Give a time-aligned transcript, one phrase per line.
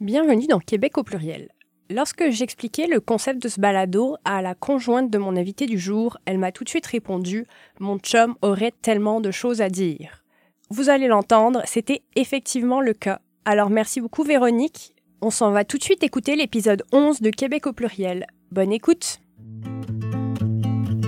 [0.00, 1.48] Bienvenue dans Québec au pluriel.
[1.90, 6.18] Lorsque j'expliquais le concept de ce balado à la conjointe de mon invité du jour,
[6.24, 7.46] elle m'a tout de suite répondu
[7.80, 10.22] Mon chum aurait tellement de choses à dire.
[10.70, 13.18] Vous allez l'entendre, c'était effectivement le cas.
[13.44, 14.94] Alors merci beaucoup Véronique.
[15.20, 18.28] On s'en va tout de suite écouter l'épisode 11 de Québec au pluriel.
[18.52, 19.18] Bonne écoute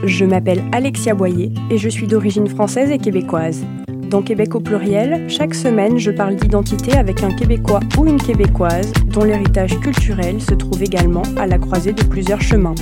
[0.03, 3.65] Je m'appelle Alexia Boyer et je suis d'origine française et québécoise.
[4.11, 8.93] Dans Québec au pluriel, chaque semaine, je parle d'identité avec un Québécois ou une Québécoise
[9.07, 12.75] dont l'héritage culturel se trouve également à la croisée de plusieurs chemins.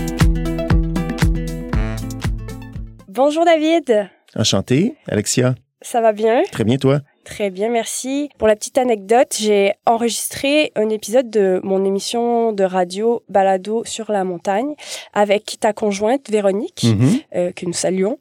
[3.09, 4.09] Bonjour David.
[4.35, 5.55] Enchanté, Alexia.
[5.83, 6.43] Ça va bien?
[6.51, 7.01] Très bien, toi?
[7.25, 8.31] Très bien, merci.
[8.39, 14.11] Pour la petite anecdote, j'ai enregistré un épisode de mon émission de radio Balado sur
[14.11, 14.75] la montagne
[15.13, 17.19] avec ta conjointe Véronique, Mhm.
[17.37, 18.19] euh, que nous saluons.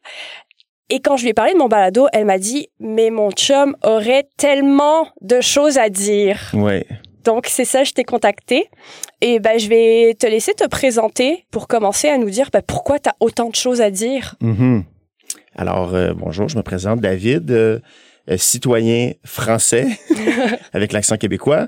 [0.89, 3.75] Et quand je lui ai parlé de mon balado, elle m'a dit Mais mon chum
[3.83, 6.51] aurait tellement de choses à dire.
[6.53, 6.85] Ouais.
[7.25, 8.69] Donc, c'est ça, je t'ai contacté.
[9.19, 12.99] Et ben, je vais te laisser te présenter pour commencer à nous dire ben, pourquoi
[12.99, 14.35] tu as autant de choses à dire.
[14.39, 14.85] Mhm.
[15.57, 17.79] Alors, euh, bonjour, je me présente David, euh,
[18.29, 19.87] euh, citoyen français
[20.73, 21.67] avec l'accent québécois,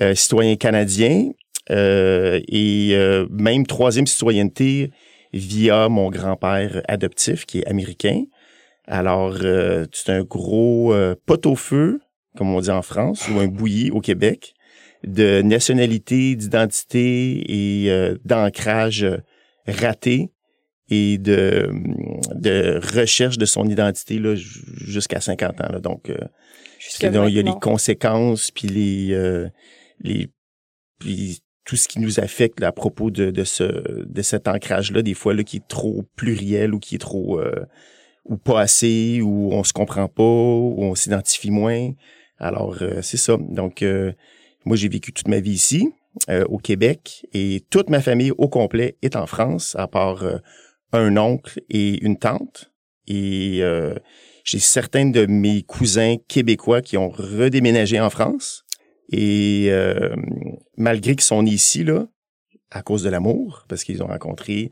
[0.00, 1.30] euh, citoyen canadien
[1.70, 4.90] et même troisième citoyenneté
[5.34, 8.24] via mon grand-père adoptif qui est américain.
[8.88, 12.00] Alors, euh, c'est un gros euh, pot au feu,
[12.36, 14.54] comme on dit en France, ou un bouilli au Québec,
[15.06, 19.06] de nationalité, d'identité et euh, d'ancrage
[19.66, 20.30] raté
[20.90, 21.70] et de,
[22.34, 25.72] de recherche de son identité là, jusqu'à 50 ans.
[25.72, 25.80] Là.
[25.80, 29.48] Donc, euh, parce que Jusque donc, il y a les conséquences, puis les, euh,
[30.00, 30.30] les
[30.98, 33.64] puis tout ce qui nous affecte là, à propos de, de ce
[34.04, 37.66] de cet ancrage-là, des fois là, qui est trop pluriel ou qui est trop euh,
[38.28, 41.90] ou pas assez, ou on se comprend pas, ou on s'identifie moins.
[42.38, 43.36] Alors, euh, c'est ça.
[43.38, 44.12] Donc, euh,
[44.64, 45.90] moi, j'ai vécu toute ma vie ici,
[46.28, 50.38] euh, au Québec, et toute ma famille au complet est en France, à part euh,
[50.92, 52.70] un oncle et une tante.
[53.06, 53.62] Et
[54.44, 58.66] j'ai certains de mes cousins québécois qui ont redéménagé en France.
[59.10, 59.70] Et
[60.76, 62.06] malgré qu'ils sont ici, là,
[62.70, 64.70] à cause de l'amour, parce qu'ils ont rencontré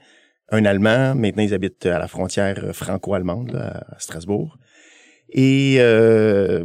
[0.50, 4.56] un Allemand, maintenant ils habitent à la frontière franco-allemande, là, à Strasbourg.
[5.30, 6.64] Et euh,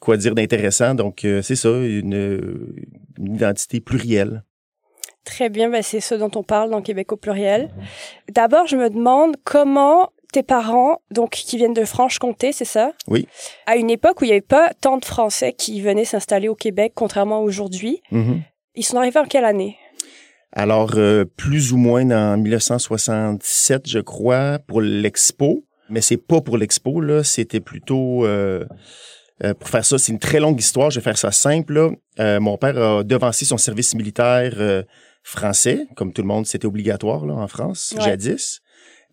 [0.00, 0.94] quoi dire d'intéressant?
[0.94, 2.74] Donc, euh, c'est ça, une,
[3.18, 4.44] une identité plurielle.
[5.24, 7.70] Très bien, ben, c'est ce dont on parle dans Québec au pluriel.
[8.30, 12.92] D'abord, je me demande comment tes parents, donc qui viennent de Franche-Comté, c'est ça?
[13.06, 13.28] Oui.
[13.66, 16.54] À une époque où il n'y avait pas tant de Français qui venaient s'installer au
[16.54, 18.42] Québec, contrairement à aujourd'hui, Mhm.
[18.74, 19.76] ils sont arrivés en quelle année?
[20.52, 25.64] Alors, euh, plus ou moins en 1967, je crois, pour l'expo.
[25.88, 27.24] Mais c'est pas pour l'expo, là.
[27.24, 28.24] C'était plutôt...
[28.26, 28.64] euh,
[29.44, 30.90] euh, pour faire ça, c'est une très longue histoire.
[30.90, 31.72] Je vais faire ça simple.
[31.74, 31.90] là.
[32.20, 34.82] Euh, mon père a devancé son service militaire euh,
[35.22, 35.86] français.
[35.96, 38.04] Comme tout le monde, c'était obligatoire là, en France, Ouais.
[38.04, 38.60] jadis.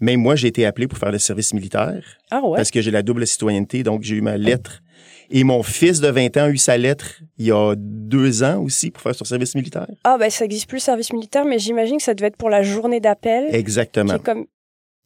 [0.02, 2.02] Mais moi, j'ai été appelé pour faire le service militaire
[2.32, 2.56] Ah ouais?
[2.58, 3.84] Parce que j'ai la double citoyenneté.
[3.84, 4.82] Donc, j'ai eu ma lettre.
[5.32, 8.62] Et mon fils de 20 ans a eu sa lettre il y a deux ans
[8.64, 9.88] aussi pour faire son service militaire.
[10.04, 12.50] Ah ben ça existe plus le service militaire, mais j'imagine que ça devait être pour
[12.50, 14.16] la journée d'appel, Exactement.
[14.16, 14.46] est comme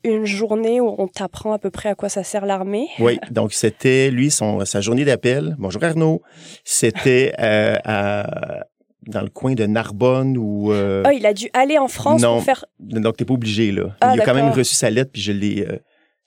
[0.06, 2.88] une journée où on t'apprend à peu près à quoi ça sert l'armée.
[3.00, 5.56] Oui, donc c'était lui son sa journée d'appel.
[5.60, 6.22] Bonjour Arnaud.
[6.64, 8.66] C'était euh, à-
[9.08, 12.36] dans le coin de Narbonne ou euh, Ah, il a dû aller en France Non.
[12.36, 12.64] pour faire...
[12.80, 13.96] donc t'es pas obligé là.
[14.00, 15.78] Ah, il a quand même reçu sa lettre puis je l'ai euh,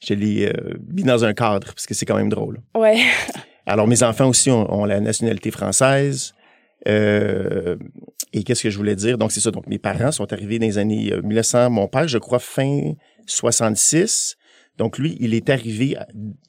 [0.07, 2.61] je l'ai euh, mis dans un cadre parce que c'est quand même drôle.
[2.77, 2.99] Ouais.
[3.67, 6.35] Alors mes enfants aussi ont, la nationalité française.
[6.87, 7.77] Euh,
[8.33, 9.19] et qu'est-ce que je voulais dire?
[9.19, 9.51] Donc c'est ça.
[9.51, 11.71] Donc mes parents sont arrivés dans les années euh, 1900.
[11.71, 12.93] Mon père, je crois, fin
[13.27, 14.37] 66.
[14.77, 15.97] Donc lui, il est arrivé,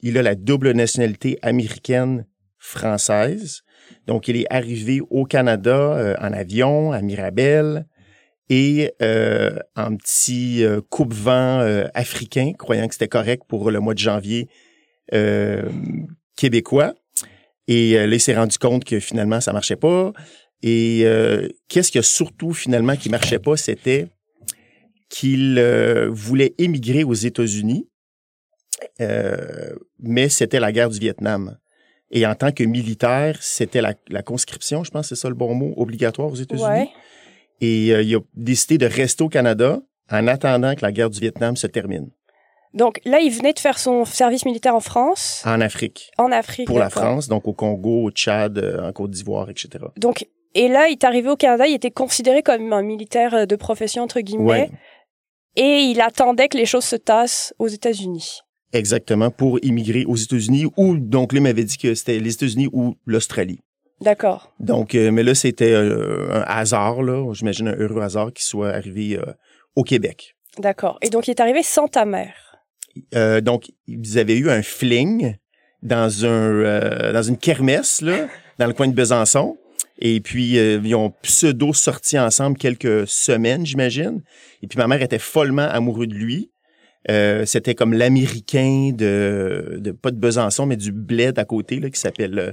[0.02, 2.26] il a la double nationalité américaine
[2.58, 3.62] française.
[4.06, 7.86] Donc il est arrivé au Canada euh, en avion à Mirabel
[8.50, 13.94] et euh, en petit euh, coupe-vent euh, africain, croyant que c'était correct pour le mois
[13.94, 14.48] de janvier
[15.14, 15.68] euh,
[16.36, 16.94] québécois.
[17.68, 20.12] Et euh, là, il s'est rendu compte que finalement, ça marchait pas.
[20.62, 24.08] Et euh, qu'est-ce qui a surtout finalement qui marchait pas, c'était
[25.08, 27.88] qu'il euh, voulait émigrer aux États-Unis,
[29.00, 31.56] euh, mais c'était la guerre du Vietnam.
[32.10, 35.34] Et en tant que militaire, c'était la, la conscription, je pense, que c'est ça le
[35.34, 36.66] bon mot, obligatoire aux États-Unis.
[36.66, 36.88] Ouais.
[37.60, 41.20] Et euh, il a décidé de rester au Canada en attendant que la guerre du
[41.20, 42.08] Vietnam se termine,
[42.74, 46.66] Donc là, il venait de faire son service militaire en France, en Afrique, en Afrique.
[46.66, 46.90] pour la.
[46.90, 49.84] France, donc au Congo, au Tchad, euh, en Côte d'Ivoire, etc.
[49.96, 53.46] Donc, et là, il est arrivé au Canada, il était considéré comme un militaire euh,
[53.46, 54.70] de profession, entre guillemets, Ouais.
[55.56, 58.40] et il attendait que les choses se tassent aux États-Unis.
[58.72, 62.96] Exactement, pour immigrer aux États-Unis ou, donc, lui m'avait dit que c'était les États-Unis ou
[63.06, 63.60] l'Australie.
[64.00, 64.52] D'accord.
[64.60, 67.32] Donc, euh, mais là, c'était euh, un hasard, là.
[67.32, 69.24] J'imagine un heureux hasard qui soit arrivé euh,
[69.74, 70.36] au Québec.
[70.58, 70.98] D'accord.
[71.02, 72.47] Et donc, il est arrivé sans ta mère.
[73.14, 75.36] Euh, donc, ils avaient eu un fling
[75.82, 78.28] dans un euh, dans une kermesse, là,
[78.58, 79.56] dans le coin de Besançon.
[80.00, 84.22] Et puis, euh, ils ont pseudo sorti ensemble quelques semaines, j'imagine.
[84.62, 86.50] Et puis, ma mère était follement amoureuse de lui.
[87.10, 91.90] Euh, c'était comme l'américain de, de, pas de Besançon, mais du bled à côté, là,
[91.90, 92.52] qui s'appelle euh.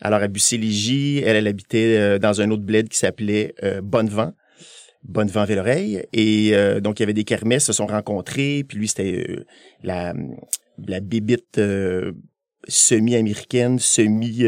[0.00, 4.32] Alors, à Bucélégie, elle, elle habitait dans un autre bled qui s'appelait Bonnevent.
[5.04, 8.64] Bonnevent l'oreille Et euh, donc, il y avait des kermesses, se sont rencontrés.
[8.66, 9.44] Puis lui, c'était euh,
[9.82, 10.14] la,
[10.86, 12.12] la bébite euh,
[12.68, 14.44] semi-américaine, semi...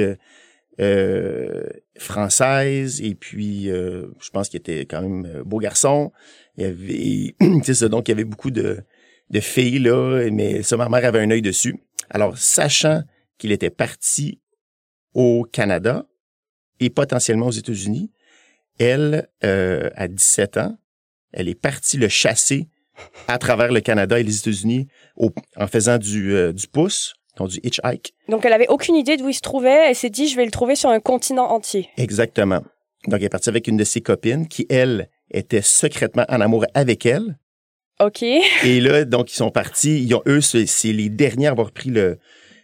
[0.80, 1.66] euh,
[1.98, 3.00] française.
[3.00, 6.10] Et puis je pense qu'il était quand même beau garçon.
[6.56, 7.88] Il y avait ça.
[7.88, 8.80] Donc il y avait beaucoup de
[9.30, 10.28] de filles là.
[10.32, 11.76] Mais ça ma mère avait un œil dessus.
[12.10, 13.02] Alors sachant
[13.38, 14.40] qu'il était parti
[15.12, 16.06] au Canada
[16.80, 18.10] et potentiellement aux États-Unis
[18.78, 20.76] elle euh, à 17 ans
[21.32, 22.68] elle est partie le chasser
[23.28, 24.86] à travers le Canada et les États-Unis
[25.56, 29.28] en faisant du euh, du pouce donc du hitchhike Donc, elle avait aucune idée d'où
[29.28, 29.88] il se trouvait.
[29.88, 31.88] Elle s'est dit, je vais le trouver sur un continent entier.
[31.96, 32.62] Exactement.
[33.08, 36.64] Donc, elle est partie avec une de ses copines qui, elle, était secrètement en amour
[36.74, 37.38] avec elle.
[38.00, 38.22] OK.
[38.22, 40.02] Et là, donc, ils sont partis.
[40.02, 42.18] Ils ont, eux, c'est les derniers à avoir pris le,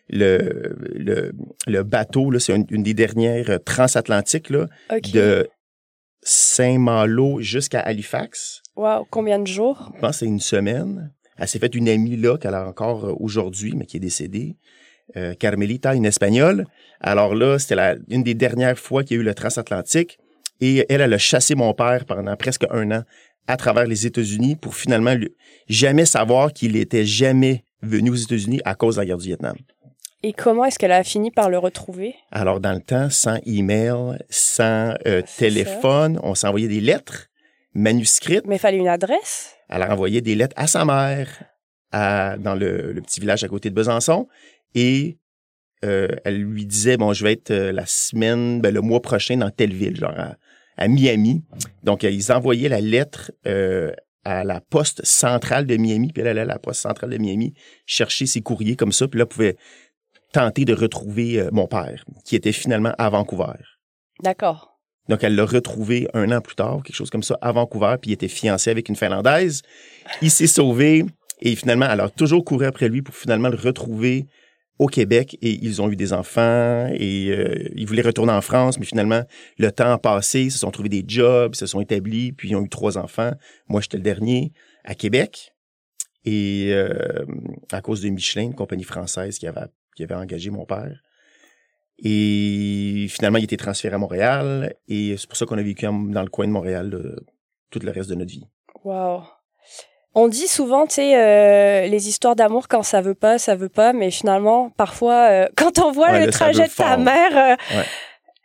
[0.09, 1.33] le, le,
[1.67, 2.31] le bateau.
[2.31, 2.39] là.
[2.39, 5.11] C'est une, une des dernières transatlantiques là, OK.
[5.11, 5.49] de
[6.23, 8.63] Saint-Malo jusqu'à Halifax.
[8.77, 9.07] Wow.
[9.11, 9.91] Combien de jours?
[9.95, 11.13] Je pense que c'est une semaine.
[11.39, 14.57] Elle s'est fait une amie là qu'elle a encore euh, aujourd'hui, mais qui est décédée.
[15.17, 16.67] Euh, Carmelita, une espagnole.
[17.01, 20.19] Alors là, c'était la- une des dernières fois qu'il y a eu le transatlantique.
[20.61, 23.03] Et elle, elle a chassé mon père pendant presque un an
[23.47, 25.35] à travers les États-Unis pour finalement lui-
[25.69, 29.57] jamais savoir qu'il était jamais venu aux États-Unis à cause de la guerre du Vietnam.
[30.23, 32.15] Et comment est-ce qu'elle a fini par le retrouver?
[32.31, 37.29] Alors, dans le temps, sans email, sans euh, téléphone, on s'envoyait des lettres
[37.73, 38.47] manuscrites.
[38.47, 39.55] Mais il fallait une adresse?
[39.69, 41.29] Elle a envoyé des lettres à sa mère
[41.93, 44.29] à- dans le, le petit village à côté de Besançon
[44.75, 45.17] et
[45.85, 49.37] euh, elle lui disait bon je vais être euh, la semaine ben, le mois prochain
[49.39, 50.37] dans telle ville genre à,
[50.77, 51.43] à Miami
[51.83, 53.93] donc ils envoyaient la lettre euh,
[54.25, 57.55] à la poste centrale de Miami puis elle allait à la poste centrale de Miami
[57.87, 59.57] chercher ses courriers comme ça puis là elle pouvait
[60.33, 63.59] tenter de retrouver euh, mon père qui était finalement à Vancouver
[64.23, 64.79] D'accord.
[65.09, 68.11] donc, elle l'a retrouvé un an plus tard, quelque chose comme ça, à Vancouver, puis
[68.11, 69.63] il était fiancé avec une Finlandaise.
[70.23, 71.05] Il s'est sauvé
[71.41, 74.27] et finalement, elle a toujours couru après lui pour finalement le retrouver
[74.81, 78.79] au Québec et ils ont eu des enfants et euh, ils voulaient retourner en France,
[78.79, 79.23] mais finalement,
[79.59, 82.49] le temps a passé, ils se sont trouvés des jobs, ils se sont établis, puis
[82.49, 83.33] ils ont eu trois enfants.
[83.69, 84.53] Moi, j'étais le dernier
[84.85, 85.53] à Québec
[86.25, 87.27] et euh,
[87.71, 89.67] à cause de Michelin, une compagnie française qui avait,
[90.01, 91.03] qui avait engagé mon père.
[92.03, 94.75] Et finalement, il été transféré à Montréal.
[94.89, 97.17] Et c'est pour ça qu'on a vécu dans le coin de Montréal euh,
[97.71, 98.47] tout le reste de notre vie.
[98.85, 99.23] Wow.
[100.15, 103.69] On dit souvent, tu sais, euh, les histoires d'amour, quand ça veut pas, ça veut
[103.69, 107.85] pas, mais finalement, parfois, euh, quand on voit Ouais, le trajet de ta mère, Ouais.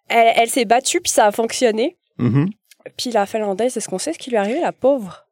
[0.09, 1.97] elle, elle s'est battue, puis ça a fonctionné.
[2.17, 2.49] Mhm.
[2.97, 5.25] Puis la Finlandaise, est-ce qu'on sait ce qui lui est arrivé, la pauvre?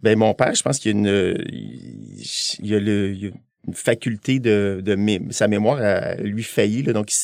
[0.00, 2.24] Ben, mon père, je pense qu'il y a une, il
[2.60, 3.30] il y a, le, il y a
[3.66, 7.16] une faculté de, de mé- sa mémoire a lui failli, là, donc il,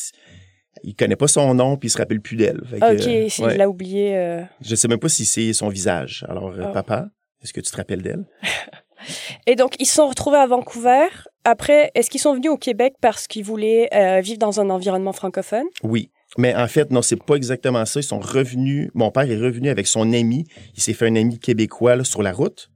[0.89, 2.61] il connaît pas son nom puis il se rappelle plus d'elle.
[2.73, 3.57] Ok, euh, ouais.
[3.57, 4.15] l'a oublié.
[4.15, 6.25] euh, Je sais même pas si c'est son visage.
[6.29, 6.71] Alors, euh, Oh.
[6.73, 7.07] papa,
[7.43, 8.25] est-ce que tu te rappelles d'elle?
[9.45, 11.05] Et donc, ils se sont retrouvés à Vancouver.
[11.45, 15.13] Après, est-ce qu'ils sont venus au Québec parce qu'ils voulaient euh, vivre dans un environnement
[15.13, 15.65] francophone?
[15.83, 16.11] Oui.
[16.37, 17.99] Mais en fait, non, c'est pas exactement ça.
[17.99, 18.89] Ils sont revenus.
[18.95, 20.45] Mon père est revenu avec son ami.
[20.75, 22.69] Il s'est fait un ami québécois là, sur la route.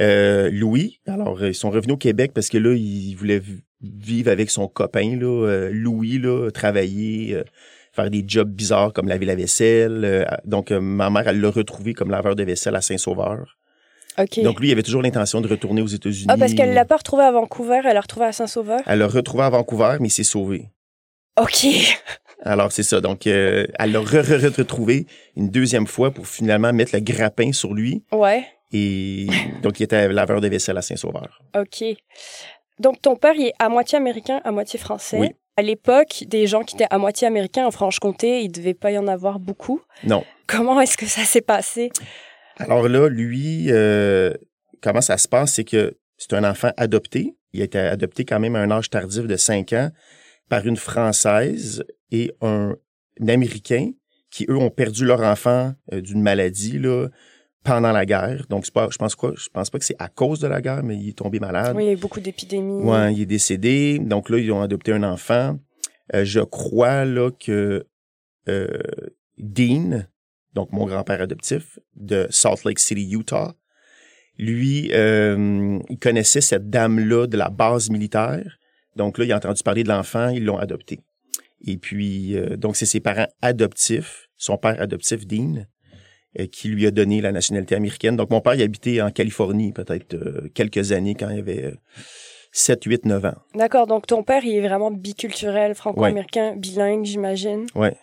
[0.00, 1.00] Euh, Louis.
[1.06, 3.42] Alors, ils sont revenus au Québec parce que là, il voulait
[3.82, 7.44] vivre avec son copain, là, euh, Louis, là, travailler, euh,
[7.92, 10.02] faire des jobs bizarres comme laver la vaisselle.
[10.04, 13.58] Euh, donc, ma mère, elle l'a retrouvé comme laveur de vaisselle à Saint-Sauveur.
[14.18, 14.40] Ok.
[14.42, 16.26] Donc, lui, il avait toujours l'intention de retourner aux États-Unis.
[16.28, 18.80] ah, parce qu'elle l'a pas retrouvé à Vancouver, elle l'a retrouvé à Saint-Sauveur?
[18.86, 20.68] Elle l'a retrouvé à Vancouver, mais il s'est sauvé.
[21.40, 21.66] Ok.
[22.44, 23.00] Alors, c'est ça.
[23.00, 25.06] Donc, euh, elle l'a re- re- re- retrouvé
[25.36, 28.02] une deuxième fois pour finalement mettre le grappin sur lui.
[28.12, 28.44] Ouais.
[28.72, 29.26] Et
[29.62, 31.40] donc, il était laveur de vaisselle à Saint-Sauveur.
[31.56, 31.84] Ok.
[32.78, 35.18] Donc, ton père, il est à moitié américain, à moitié français.
[35.18, 35.30] Oui.
[35.56, 38.98] À l'époque, des gens qui étaient à moitié américains en Franche-Comté, il devait pas y
[38.98, 39.82] en avoir beaucoup.
[40.04, 40.24] Non.
[40.46, 41.90] Comment est-ce que ça s'est passé?
[42.56, 44.32] Alors là, lui, euh,
[44.80, 47.36] comment ça se passe, c'est que c'est un enfant adopté.
[47.52, 49.90] Il a été adopté quand même à un âge tardif de 5 ans
[50.48, 52.74] par une Française et un,
[53.20, 53.90] un Américain
[54.30, 57.08] qui, eux, ont perdu leur enfant euh, d'une maladie là,
[57.62, 58.46] pendant la guerre.
[58.48, 60.82] Donc, pas, je pense quoi, je pense pas que c'est à cause de la guerre,
[60.82, 61.74] mais il est tombé malade.
[61.76, 62.82] Oui, il y a eu beaucoup d'épidémies.
[62.82, 63.98] Ouais, il est décédé.
[63.98, 65.58] Donc là, ils ont adopté un enfant.
[66.14, 67.86] Euh, je crois là que
[68.48, 68.78] euh,
[69.38, 70.04] Dean,
[70.54, 73.54] donc mon grand-père adoptif de Salt Lake City, Utah,
[74.38, 78.58] lui, euh, il connaissait cette dame-là de la base militaire.
[78.96, 81.00] Donc là, il a entendu parler de l'enfant, ils l'ont adopté.
[81.64, 85.66] Et puis, euh, donc c'est ses parents adoptifs, son père adoptif, Dean,
[86.50, 88.16] qui lui a donné la nationalité américaine.
[88.16, 91.74] Donc mon père, il habitait en Californie peut-être euh, quelques années quand il avait
[92.52, 93.34] 7, 8, 9 ans.
[93.54, 97.66] D'accord, donc ton père, il est vraiment biculturel, franco-américain, bilingue, j'imagine.
[97.74, 97.96] Ouais.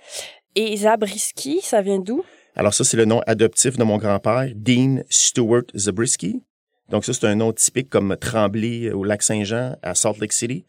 [0.55, 2.23] Et Zabriskie, ça vient d'où?
[2.55, 6.41] Alors ça, c'est le nom adoptif de mon grand-père, Dean Stewart Zabriskie.
[6.89, 10.65] Donc ça, c'est un nom typique comme Tremblay au lac Saint-Jean à Salt Lake City.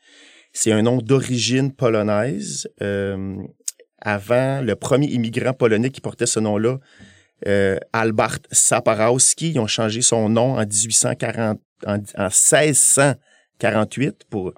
[0.53, 2.69] C'est un nom d'origine polonaise.
[2.83, 3.37] Euh,
[3.99, 6.79] avant, le premier immigrant polonais qui portait ce nom-là,
[7.47, 14.53] euh, Albert Saparowski, ils ont changé son nom en 1840, en, en 1648 pour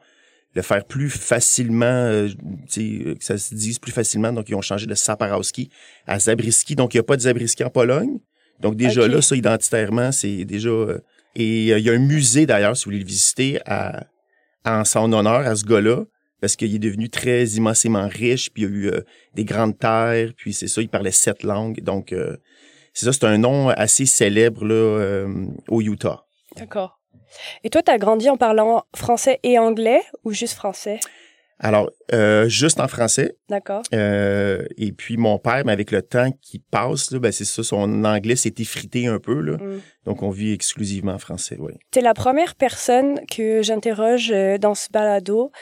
[0.55, 2.29] le faire plus facilement, euh,
[2.69, 4.33] sais, que ça se dise plus facilement.
[4.33, 5.71] Donc, ils ont changé de Saparowski
[6.07, 6.77] à Zabriskie.
[6.77, 8.19] Donc, il n'y a pas de Zabriskie en Pologne.
[8.61, 10.71] Donc, déjà là, ça, identitairement, c'est déjà...
[10.71, 10.99] euh,
[11.35, 14.07] et euh, il y a un musée, d'ailleurs, si vous voulez le visiter, à,
[14.65, 16.05] en son honneur à ce gars-là,
[16.41, 19.01] parce qu'il est devenu très immensément riche, puis il y a eu euh,
[19.35, 21.83] des grandes terres, puis c'est ça, il parlait sept langues.
[21.83, 22.37] Donc, euh,
[22.93, 26.25] c'est ça, c'est un nom assez célèbre là, euh, au Utah.
[26.57, 26.99] D'accord.
[27.65, 31.01] Et toi, t'as grandi en parlant français et anglais ou juste français?
[31.59, 33.83] Alors, euh, juste en français, D'accord.
[33.95, 37.63] Euh, et puis mon père, mais avec le temps qui passe, là, ben c'est ça,
[37.63, 39.41] son anglais s'est effrité un peu.
[39.41, 39.59] Là.
[39.59, 39.81] Mm.
[40.05, 41.73] Donc on vit exclusivement en français, oui.
[41.93, 45.53] T'es la première personne que j'interroge dans ce balado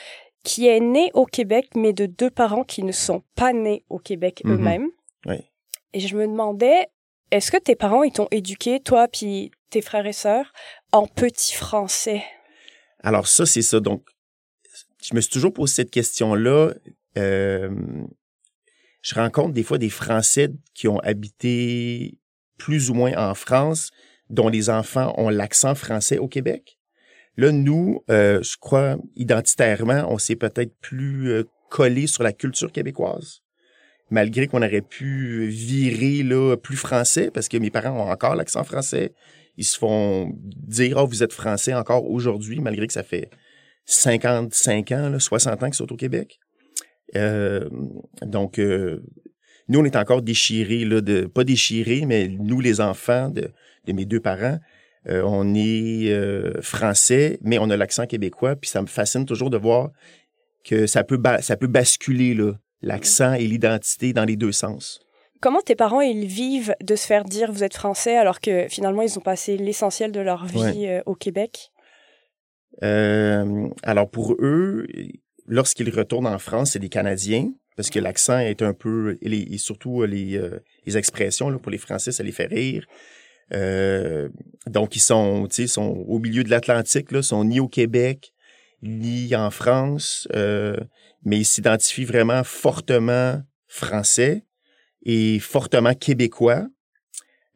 [0.43, 3.99] qui est née au Québec, mais de deux parents qui ne sont pas nés au
[3.99, 4.53] Québec Mhm.
[4.55, 4.89] eux-mêmes.
[5.27, 5.37] Oui.
[5.93, 6.87] Et je me demandais,
[7.31, 10.53] est-ce que tes parents, ils t'ont éduqué, toi puis tes frères et sœurs,
[10.93, 12.25] en petit français?
[13.03, 13.81] Alors ça, c'est ça.
[13.81, 14.05] Donc,
[15.03, 16.75] je me suis toujours posé cette question-là.
[17.19, 17.71] Euh,
[19.03, 22.19] je rencontre des fois des Français qui ont habité
[22.59, 23.91] plus ou moins en France,
[24.29, 26.79] dont les enfants ont l'accent français au Québec.
[27.37, 32.71] Là, nous, euh, je crois, identitairement, on s'est peut-être plus euh, collé sur la culture
[32.71, 33.41] québécoise,
[34.11, 38.65] malgré qu'on aurait pu virer là, plus français, parce que mes parents ont encore l'accent
[38.65, 39.13] français.
[39.57, 43.31] Ils se font dire, oh, vous êtes français encore aujourd'hui, malgré que ça fait
[43.87, 46.39] 55 ans, là, 60 ans qu'ils sont au Québec.
[47.17, 47.69] Euh,
[48.23, 49.03] donc, euh,
[49.69, 53.51] nous, on est encore déchirés, là, de, pas déchirés, mais nous, les enfants de,
[53.87, 54.59] de mes deux parents,
[55.09, 59.51] euh, on est euh, français, mais on a l'accent québécois, puis ça me fascine toujours
[59.51, 59.91] de voir
[60.65, 65.01] que ça peut, ça peut basculer, là, l'accent et l'identité dans les deux sens.
[65.41, 69.03] Comment tes parents, ils vivent de se faire dire vous êtes français alors que finalement,
[69.03, 71.71] ils ont passé l'essentiel de leur vie euh, au Québec?
[72.83, 74.87] Euh, alors pour eux,
[75.47, 79.47] lorsqu'ils retournent en France, c'est des Canadiens parce que l'accent est un peu et, les-
[79.55, 82.87] et surtout euh, les, euh, les expressions là, pour les Français, ça les fait rire.
[83.53, 84.29] Euh,
[84.67, 88.33] donc ils sont, tu sais, sont au milieu de l'Atlantique, là, sont ni au Québec
[88.83, 90.77] ni en France, euh,
[91.25, 94.45] mais ils s'identifient vraiment fortement français
[95.05, 96.67] et fortement québécois.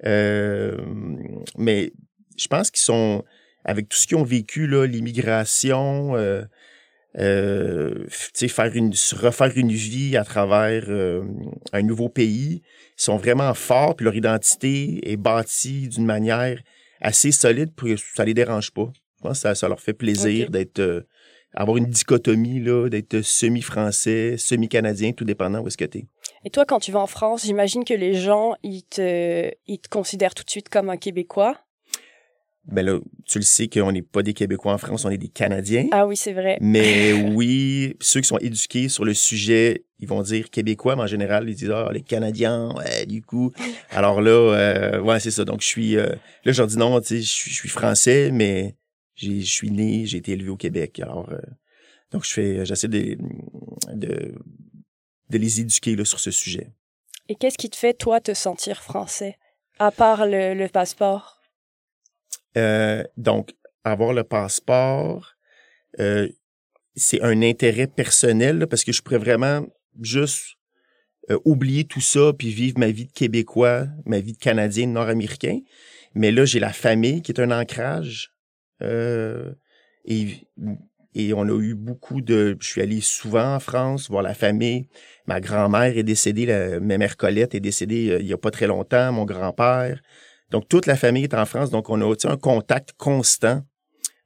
[0.05, 0.77] Euh,
[1.57, 1.93] mais
[2.37, 3.25] je pense qu'ils sont
[3.65, 6.43] avec tout ce qu'ils ont vécu, là, l'immigration, euh,
[7.19, 11.23] euh, tu sais, faire une, se refaire une vie à travers euh,
[11.73, 12.63] un nouveau pays,
[12.99, 16.61] ils sont vraiment forts, puis leur identité est bâtie d'une manière
[17.01, 18.93] assez solide pour que ça les dérange pas.
[19.19, 21.03] Je pense que ça, ça leur fait plaisir d'être euh,
[21.55, 26.07] avoir une dichotomie là, d'être semi-français, semi-canadien, tout dépendant où est-ce que t'es.
[26.45, 29.89] Et toi, quand tu vas en France, j'imagine que les gens, ils te, ils te
[29.89, 31.57] considèrent tout de suite comme un Québécois.
[32.67, 35.29] Ben là, tu le sais qu'on n'est pas des Québécois en France, on est des
[35.29, 35.87] Canadiens.
[35.93, 36.57] Ah oui, c'est vrai.
[36.63, 41.07] Mais oui, ceux qui sont éduqués sur le sujet, ils vont dire québécois, mais en
[41.07, 43.53] général, ils disent ah les Canadiens, ouais, du coup.
[43.91, 45.45] Alors là, euh, ouais, c'est ça.
[45.45, 46.07] Donc je suis euh,
[46.45, 48.77] là, je leur dis non, tu sais, je suis, je suis français, mais
[49.15, 51.01] je suis né, j'ai été élevé au Québec.
[51.01, 51.39] Alors euh,
[52.11, 53.17] donc je fais, j'essaie de,
[53.93, 54.35] de
[55.31, 56.71] de les éduquer là sur ce sujet.
[57.29, 59.39] Et qu'est-ce qui te fait, toi, te sentir français?
[59.79, 61.41] À part le, le passeport?
[62.57, 65.35] Euh, donc, avoir le passeport,
[66.01, 66.29] euh,
[66.95, 69.67] c'est un intérêt personnel là, parce que je pourrais vraiment
[70.01, 70.57] juste
[71.31, 74.93] euh, oublier tout ça puis vivre ma vie de Québécois, ma vie de Canadien, de
[74.93, 75.61] Nord-Américain.
[76.15, 78.34] Mais là, j'ai la famille qui est un ancrage.
[78.83, 79.53] Euh,
[80.05, 80.49] et,
[81.15, 82.57] et on a eu beaucoup de...
[82.61, 84.89] Je suis allé souvent en France voir la famille.
[85.27, 88.51] Ma grand-mère est décédée, la, ma mère Colette est décédée euh, il y a pas
[88.51, 90.01] très longtemps, mon grand-père.
[90.51, 93.63] Donc, toute la famille est en France, donc on a tu sais, un contact constant.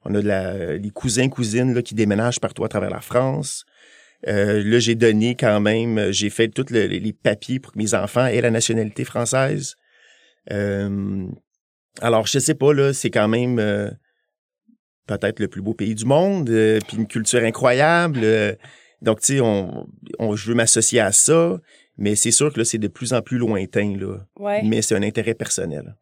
[0.03, 3.65] On a de la, les cousins, cousines là, qui déménagent partout à travers la France.
[4.27, 8.25] Euh, là, j'ai donné quand même, j'ai fait tous les papiers pour que mes enfants
[8.25, 9.75] aient la nationalité française.
[12.01, 13.59] Alors, je sais pas, là, c'est quand même
[15.17, 18.21] peut-être le plus beau pays du monde, euh, puis une culture incroyable.
[19.01, 19.87] donc, tu sais, on,
[20.19, 21.59] on, je veux m'associer à ça,
[21.97, 24.17] mais c'est sûr que là, c'est de plus en plus lointain, là.
[24.63, 25.95] Mais c'est un intérêt personnel.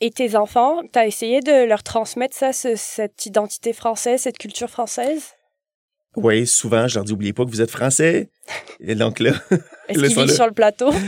[0.00, 4.68] Et tes enfants, tu as essayé de leur transmettre ça, cette identité française, cette culture
[4.68, 5.32] française?
[6.16, 8.30] Oui, souvent, je leur dis, oubliez pas que vous êtes français.
[8.80, 9.32] Et donc là.
[9.88, 10.90] Est-ce qu'ils vivent sur le plateau?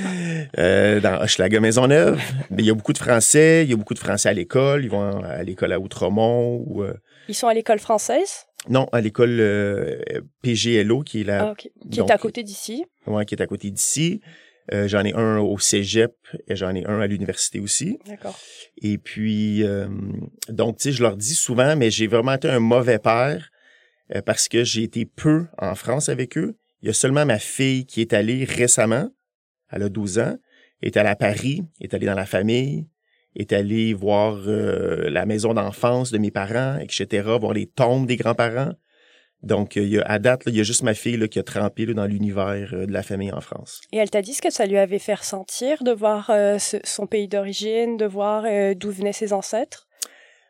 [0.57, 2.19] Euh, dans Hochelaga Maisonneuve.
[2.51, 3.65] Mais il y a beaucoup de Français.
[3.65, 4.83] Il y a beaucoup de Français à l'école.
[4.83, 6.83] Ils vont à l'école à Outremont ou.
[6.83, 6.95] Euh,
[7.29, 8.47] ils sont à l'école française?
[8.69, 10.01] Non, à l'école euh,
[10.43, 11.51] PGLO, qui est là.
[11.51, 12.85] Ah, qui est à côté d'ici.
[13.07, 14.21] Oui, qui est à côté d'ici.
[14.73, 16.15] Euh, j'en ai un au cégep
[16.47, 17.99] et j'en ai un à l'université aussi.
[18.07, 18.39] D'accord.
[18.77, 19.65] Et puis,
[20.49, 23.51] donc, tu sais, je leur dis souvent, mais j'ai vraiment été un mauvais père
[24.15, 26.57] euh, parce que j'ai été peu en France avec eux.
[26.83, 29.11] Il y a seulement ma fille qui est allée récemment,
[29.71, 30.37] elle a 12 ans,
[30.81, 32.87] est allée à Paris, est allée dans la famille,
[33.37, 38.17] est allée voir euh, la maison d'enfance de mes parents, etc., voir les tombes des
[38.17, 38.73] grands-parents.
[39.43, 41.45] Donc, il y a, à date, il y a juste ma fille là, qui a
[41.45, 43.81] trempé dans l'univers euh, de la famille en France.
[43.93, 47.29] Et elle t'a dit ce que ça lui avait fait ressentir de voir son pays
[47.29, 48.45] d'origine, de voir
[48.75, 49.87] d'où venaient ses ancêtres?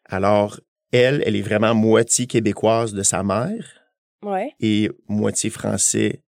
[0.07, 0.59] Alors,
[0.93, 3.79] elle, elle est vraiment moitié québécoise de sa mère.
[4.23, 4.53] Ouais.
[4.61, 6.23] Et moitié français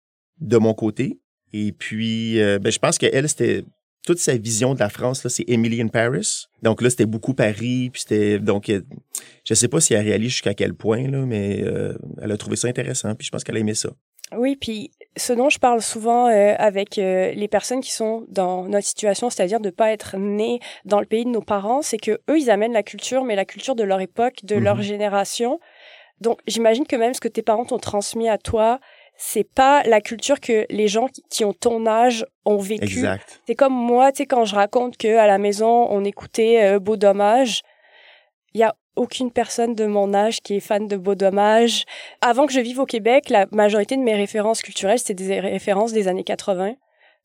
[0.40, 1.20] de mon côté.
[1.52, 3.64] Et puis, euh, ben, je pense qu'elle, c'était
[4.06, 6.46] toute sa vision de la France, là, c'est Emily in Paris.
[6.62, 8.80] Donc là, c'était beaucoup Paris, puis c'était donc euh,
[9.44, 12.56] je sais pas si elle réalise jusqu'à quel point là, mais euh, elle a trouvé
[12.56, 13.90] ça intéressant, puis je pense qu'elle a aimé ça.
[14.32, 18.64] Oui, puis ce dont je parle souvent euh, avec euh, les personnes qui sont dans
[18.64, 22.20] notre situation, c'est-à-dire de pas être nés dans le pays de nos parents, c'est que
[22.28, 24.82] eux ils amènent la culture, mais la culture de leur époque, de leur mhm.
[24.82, 25.60] génération.
[26.20, 28.80] Donc j'imagine que même ce que tes parents t'ont transmis à toi,
[29.16, 33.06] c'est pas la culture que les gens qui ont ton âge ont vécu.
[33.46, 36.78] C'est comme moi, tu sais, quand je raconte que à la maison on écoutait euh,
[36.78, 37.62] Beau Dommage,
[38.54, 41.84] il y a aucune personne de mon âge qui est fan de Beau Dommage.
[42.22, 45.92] Avant que je vive au Québec, la majorité de mes références culturelles, c'était des références
[45.92, 46.74] des années 80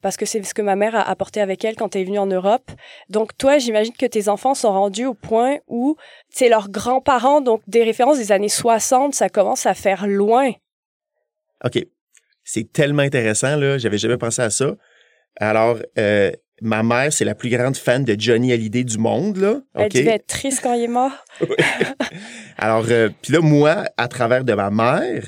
[0.02, 2.20] parce que c'est ce que ma mère a apporté avec elle quand elle est venue
[2.20, 2.72] en Europe.
[3.10, 5.96] Donc toi, j'imagine que tes enfants sont rendus au point où
[6.30, 10.52] c'est leurs grands-parents, donc des références des années 60, ça commence à faire loin.
[11.64, 11.86] OK.
[12.44, 13.78] C'est tellement intéressant, là.
[13.78, 14.76] J'avais jamais pensé à ça.
[15.38, 19.62] Alors, euh, ma mère, c'est la plus grande fan de Johnny Hallyday du monde, là.
[19.76, 21.12] Elle devait être triste quand il est mort.
[22.58, 25.26] Alors, euh, puis là, moi, à travers de ma mère,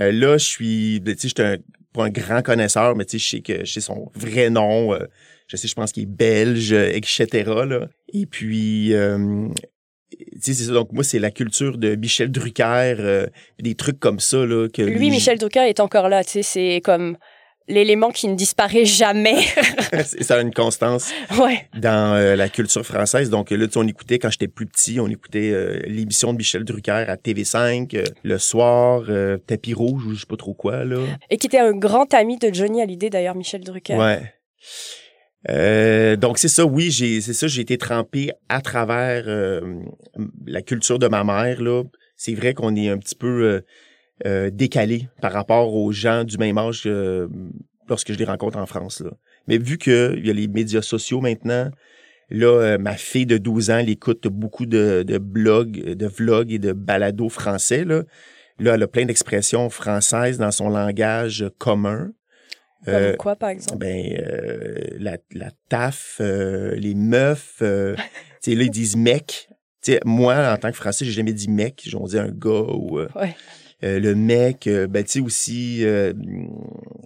[0.00, 1.58] euh, là, je suis, tu sais, j'étais
[1.92, 4.92] pas un grand connaisseur, mais tu sais, je sais que je sais son vrai nom.
[4.92, 5.06] Euh,
[5.46, 7.26] je sais, je pense qu'il est belge, etc.
[7.66, 7.88] Là.
[8.12, 8.92] Et puis,
[10.40, 10.72] c'est ça.
[10.72, 13.26] Donc, moi, c'est la culture de Michel Drucker,
[13.60, 14.68] des trucs comme ça, là.
[14.68, 17.16] Que lui, Michel Drucker est encore là, c'est comme
[17.68, 19.40] l'élément qui ne disparaît jamais.
[20.20, 21.68] ça a une constance ouais.
[21.76, 23.30] dans euh, la culture française.
[23.30, 27.04] Donc là, on écoutait, quand j'étais plus petit, on écoutait euh, l'émission de Michel Drucker
[27.08, 29.04] à TV5 euh, le soir,
[29.46, 30.84] Tapis rouge ou je sais pas trop quoi.
[30.84, 30.98] là.
[31.30, 33.96] Et qui était un grand ami de Johnny Hallyday, d'ailleurs, Michel Drucker.
[33.96, 34.20] Ouais.
[35.48, 39.26] Donc c'est ça, oui, j'ai c'est ça, j'ai été trempé à travers
[40.46, 41.82] la culture de ma mère là.
[42.16, 43.62] C'est vrai qu'on est un petit peu
[44.24, 47.28] euh, décalé par rapport aux gens du même âge que
[47.88, 49.00] lorsque je les rencontre en France.
[49.00, 49.10] Là.
[49.48, 51.68] Mais vu qu'il y a les médias sociaux maintenant,
[52.30, 56.52] là, euh, ma fille de 12 ans, elle écoute beaucoup de, de blogs, de vlogs
[56.52, 57.84] et de balados français.
[57.84, 58.04] Là,
[58.60, 62.12] là elle a plein d'expressions françaises dans son langage commun.
[62.84, 63.78] Comme euh, quoi, par exemple?
[63.78, 64.22] Ben,
[64.98, 67.64] la, la taf, les meufs, tu
[68.40, 69.48] sais, là, ils disent mec.
[69.80, 73.00] sais moi, en tant que Français, j'ai jamais dit mec, j'ai dit un gars ou...
[73.00, 73.34] Ouais.
[73.84, 76.12] Euh, le mec, euh, ben, tu sais aussi, euh,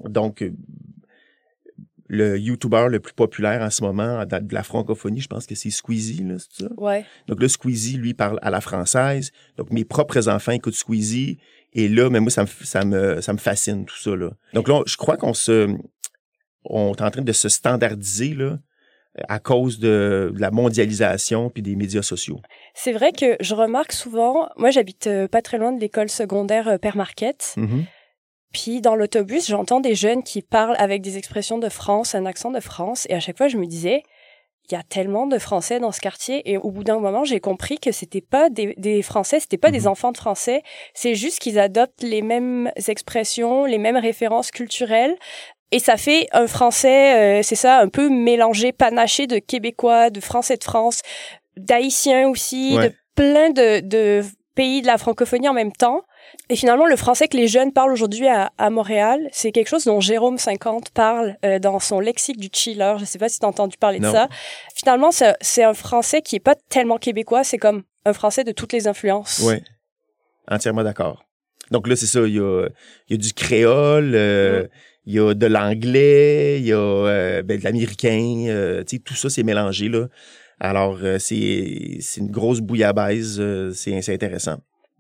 [0.05, 0.45] donc,
[2.07, 5.71] le YouTuber le plus populaire en ce moment de la francophonie, je pense que c'est
[5.71, 6.71] Squeezie, là, c'est ça?
[6.77, 7.05] Ouais.
[7.27, 9.33] Donc là, Squeezie, lui, parle à la française.
[9.57, 11.39] Donc mes propres enfants écoutent Squeezie.
[11.73, 14.31] Et là, mais moi, ça me, ça me, ça me fascine, tout ça, là.
[14.55, 15.77] Donc là, je crois qu'on se,
[16.65, 18.59] on est en train de se standardiser, là,
[19.29, 22.41] à cause de, la mondialisation puis des médias sociaux.
[22.75, 26.69] C'est vrai que je remarque souvent, moi j'habite euh, pas très loin de l'école secondaire
[26.69, 27.55] euh, Père Marquette.
[27.57, 27.85] Mm-hmm.
[28.53, 32.51] Puis dans l'autobus, j'entends des jeunes qui parlent avec des expressions de France, un accent
[32.51, 34.03] de France, et à chaque fois je me disais,
[34.71, 37.41] il y a tellement de Français dans ce quartier, et au bout d'un moment, j'ai
[37.41, 39.89] compris que c'était pas des, des Français, c'était pas des mm-hmm.
[39.89, 40.63] enfants de Français,
[40.95, 45.17] c'est juste qu'ils adoptent les mêmes expressions, les mêmes références culturelles,
[45.71, 50.21] et ça fait un français, euh, c'est ça, un peu mélangé, panaché de québécois, de
[50.21, 51.03] français de France,
[51.57, 54.23] d'haïtiens aussi, de plein de, de
[54.55, 56.03] pays de la francophonie en même temps.
[56.51, 60.01] Et finalement, le français que les jeunes parlent aujourd'hui à, Montréal, c'est quelque chose dont
[60.01, 62.95] Jérôme 50 parle euh, dans son lexique du chiller.
[62.97, 64.29] Je ne sais pas si tu as entendu parler de ça.
[64.75, 68.73] Finalement, c'est un français qui est pas tellement québécois, c'est comme un français de toutes
[68.73, 69.43] les influences.
[69.45, 69.57] Oui,
[70.49, 71.25] entièrement d'accord.
[71.71, 72.67] Donc là, c'est ça, il y a,
[73.11, 74.67] y a, du créole, euh,
[75.05, 79.15] il y a de l'anglais, il y a euh, ben, de l'américain, tu sais, tout
[79.15, 80.07] ça, c'est mélangé, là.
[80.61, 83.39] Alors, c'est une grosse bouillabaisse,
[83.75, 84.57] c'est intéressant.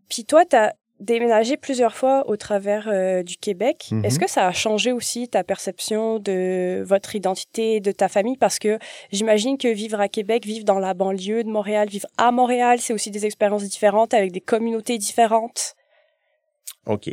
[0.09, 3.89] Puis toi, tu as déménagé plusieurs fois au travers du Québec.
[3.91, 4.05] Mm-hmm.
[4.05, 8.37] Est-ce que ça a changé aussi ta perception de votre identité, de ta famille?
[8.37, 8.79] Parce que
[9.13, 12.93] j'imagine que vivre à Québec, vivre dans la banlieue de Montréal, vivre à Montréal, c'est
[12.93, 15.75] aussi des expériences différentes avec des communautés différentes.
[16.87, 17.11] OK.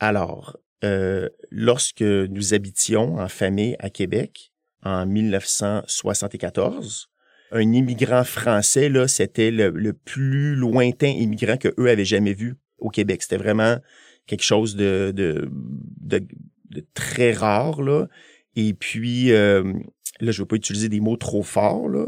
[0.00, 4.52] Alors, euh, lorsque nous habitions en famille à Québec
[4.84, 7.08] en 1974,
[7.50, 12.90] un immigrant français, là, c'était le, plus lointain immigrant que eux avaient jamais vu au
[12.90, 13.22] Québec.
[13.22, 13.76] C'était vraiment
[14.26, 16.28] quelque chose de, de,
[16.94, 18.08] très rare, là.
[18.56, 19.72] Et puis, euh,
[20.20, 22.06] là, je veux pas utiliser des mots trop forts, là,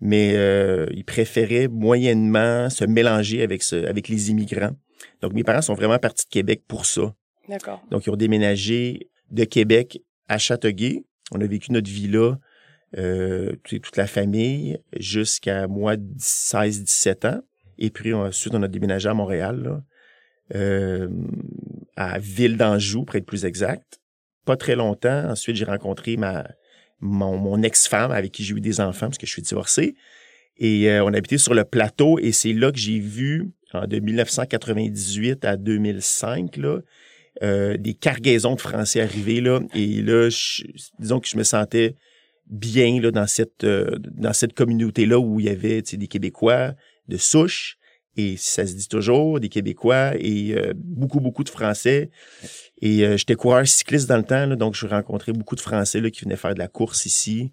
[0.00, 4.76] mais euh, ils préféraient moyennement se mélanger avec, ce, avec les immigrants.
[5.22, 7.14] Donc, mes parents sont vraiment partis de Québec pour ça.
[7.48, 7.82] D'accord.
[7.90, 11.04] Donc, ils ont déménagé de Québec à Châteauguay.
[11.32, 12.36] On a vécu notre vie là,
[12.96, 17.40] euh, toute la famille, jusqu'à moi, 16-17 ans.
[17.78, 19.82] Et puis, ensuite, on a déménagé à Montréal, là,
[20.54, 21.08] euh,
[21.96, 24.00] à Ville d'Anjou, pour être plus exact.
[24.44, 25.30] Pas très longtemps.
[25.30, 26.46] Ensuite, j'ai rencontré ma
[27.00, 29.94] mon, mon ex-femme avec qui j'ai eu des enfants, parce que je suis divorcé.
[30.56, 35.44] Et euh, on habitait sur le plateau, et c'est là que j'ai vu de 1998
[35.44, 36.80] à 2005, là,
[37.42, 40.28] euh, des cargaisons de Français arrivés, là, et là,
[40.98, 41.94] disons que je me sentais
[42.46, 46.74] bien là, dans cette, euh, dans cette communauté-là où il y avait des Québécois
[47.08, 47.78] de souche,
[48.16, 52.10] et ça se dit toujours, des Québécois et euh, beaucoup, beaucoup de Français.
[52.80, 56.10] Et j'étais coureur cycliste dans le temps, là, donc je rencontrais beaucoup de Français là,
[56.10, 57.52] qui venaient faire de la course ici.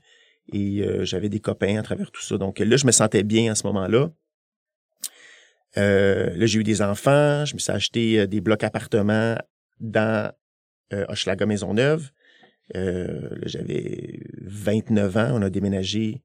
[0.51, 2.37] Et j'avais des copains à travers tout ça.
[2.37, 4.11] Donc là, je me sentais bien à ce moment-là.
[5.77, 9.37] Euh, là, j'ai eu des enfants, je me suis acheté euh, des blocs appartements
[9.79, 10.31] dans
[10.93, 12.11] euh, Hochelaga Maisonneuve.
[12.75, 16.21] Euh, j'avais 29 ans, on a déménagé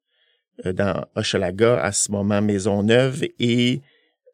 [0.66, 3.82] euh, dans Hochelaga à ce moment Maisonneuve et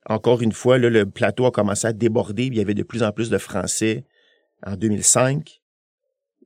[0.07, 2.45] encore une fois, là, le plateau a commencé à déborder.
[2.45, 4.05] Il y avait de plus en plus de Français
[4.63, 5.63] en 2005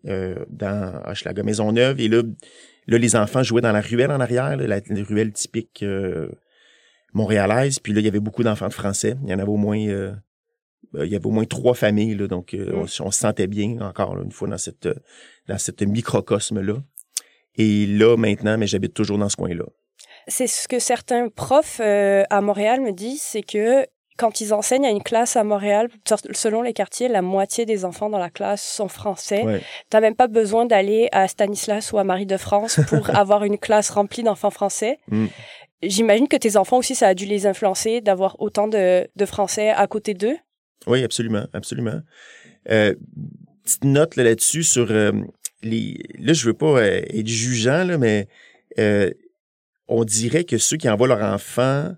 [0.07, 2.01] euh, dans Hochelaga Maisonneuve.
[2.01, 2.23] Et là,
[2.87, 5.85] là, les enfants jouaient dans la ruelle en arrière, la, ruelle typique
[7.12, 7.79] montréalaise.
[7.79, 9.16] Puis là, il y avait beaucoup d'enfants de français.
[9.25, 10.12] Il y en avait au moins, euh,
[10.94, 12.14] il y avait au moins trois familles.
[12.14, 12.87] Là, donc, euh, mm.
[13.01, 14.88] on, se sentait bien encore une fois dans cette
[15.48, 16.74] dans cette microcosme là.
[17.57, 19.64] Et là, maintenant, mais j'habite toujours dans ce coin-là.
[20.29, 23.85] C'est ce que certains profs euh, à Montréal me disent, c'est que
[24.16, 25.88] quand ils enseignent à une classe à Montréal,
[26.33, 29.44] selon les quartiers, la moitié des enfants dans la classe sont français.
[29.44, 33.44] Tu n'as même pas besoin d'aller à Stanislas ou à Marie de France pour avoir
[33.44, 34.98] une classe remplie d'enfants français.
[35.09, 35.27] Mm.
[35.83, 39.70] J'imagine que tes enfants aussi, ça a dû les influencer d'avoir autant de, de, Français
[39.70, 40.37] à côté d'eux.
[40.87, 42.01] Oui, absolument, absolument.
[42.71, 42.95] Euh,
[43.64, 45.12] petite note là-dessus sur euh,
[45.62, 45.99] les.
[46.19, 48.29] Là, je veux pas euh, être jugeant là, mais
[49.88, 51.95] on dirait que ceux qui envoient leurs enfants,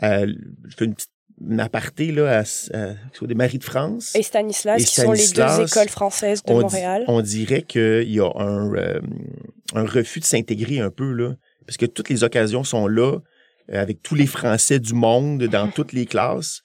[0.00, 0.36] je
[0.76, 1.10] fais une petite
[1.58, 4.14] aparté là, à, à, des Marie de France.
[4.14, 7.04] Et Stanislas, qui sont les deux écoles françaises de Montréal.
[7.08, 8.72] on dirait qu'il y a un,
[9.74, 11.34] un refus de s'intégrer un peu là
[11.66, 13.18] parce que toutes les occasions sont là,
[13.72, 16.62] euh, avec tous les Français du monde, dans toutes les classes.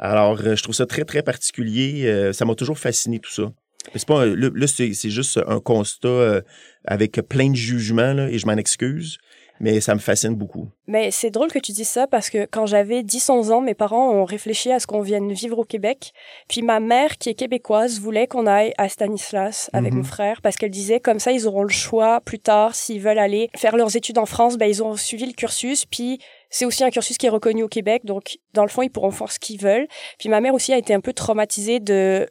[0.00, 2.06] Alors, euh, je trouve ça très, très particulier.
[2.06, 3.52] Euh, ça m'a toujours fasciné, tout ça.
[3.94, 6.42] C'est pas, là, c'est juste un constat
[6.84, 9.18] avec plein de jugements, là, et je m'en excuse
[9.60, 10.68] mais ça me fascine beaucoup.
[10.86, 14.10] Mais c'est drôle que tu dises ça parce que quand j'avais 10-11 ans, mes parents
[14.10, 16.12] ont réfléchi à ce qu'on vienne vivre au Québec.
[16.48, 20.04] Puis ma mère, qui est québécoise, voulait qu'on aille à Stanislas avec mon mhm.
[20.04, 23.50] frère parce qu'elle disait comme ça, ils auront le choix plus tard s'ils veulent aller
[23.54, 25.84] faire leurs études en France, ben ils ont suivi le cursus.
[25.84, 26.18] Puis
[26.50, 29.10] c'est aussi un cursus qui est reconnu au Québec, donc dans le fond, ils pourront
[29.10, 29.86] faire ce qu'ils veulent.
[30.18, 32.28] Puis ma mère aussi a été un peu traumatisée de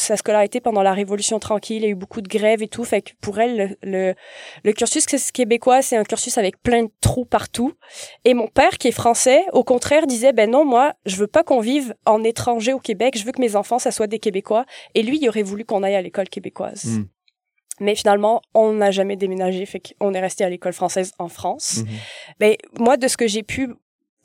[0.00, 2.84] sa scolarité pendant la Révolution tranquille, il y a eu beaucoup de grèves et tout,
[2.84, 4.14] fait que pour elle, le,
[4.64, 7.72] le, cursus québécois, c'est un cursus avec plein de trous partout.
[8.24, 11.42] Et mon père, qui est français, au contraire, disait, ben non, moi, je veux pas
[11.42, 14.64] qu'on vive en étranger au Québec, je veux que mes enfants, ça soit des Québécois.
[14.94, 16.84] Et lui, il aurait voulu qu'on aille à l'école québécoise.
[16.84, 17.04] Hmm.
[17.80, 21.78] Mais finalement, on n'a jamais déménagé, fait qu'on est resté à l'école française en France.
[21.78, 21.90] Hmm.
[22.40, 23.68] Mais moi, de ce que j'ai pu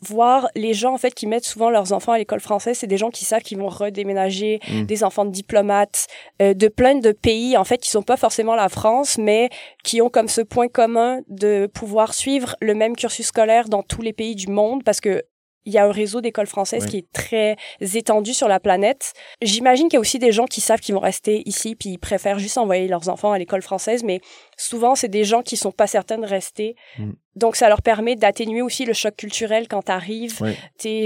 [0.04, 2.98] voir les gens en fait qui mettent souvent leurs enfants à l'école française, c'est des
[2.98, 4.84] gens qui savent qu'ils vont redéménager, mm.
[4.84, 6.08] des enfants de diplomates
[6.42, 9.50] euh, de plein de pays en fait qui sont pas forcément la France, mais
[9.84, 14.02] qui ont comme ce point commun de pouvoir suivre le même cursus scolaire dans tous
[14.02, 15.24] les pays du monde parce que
[15.66, 19.14] il y a un réseau d'écoles françaises qui est très étendu sur la planète.
[19.42, 21.98] J'imagine qu'il y a aussi des gens qui savent qu'ils vont rester ici puis ils
[21.98, 24.20] préfèrent juste envoyer leurs enfants à l'école française, mais
[24.58, 26.76] souvent c'est des gens qui sont pas certains de rester.
[26.98, 27.12] Mm.
[27.36, 30.42] Donc ça leur permet d'atténuer aussi le choc culturel quand t'arrives.
[30.42, 30.56] Ouais.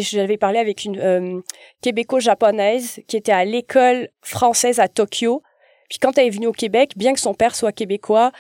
[0.02, 1.42] J'avais parlé avec une euh,
[1.82, 5.42] québéco-japonaise qui était à l'école française à Tokyo.
[5.90, 8.32] Puis quand elle est venue au Québec, bien que son père soit québécois,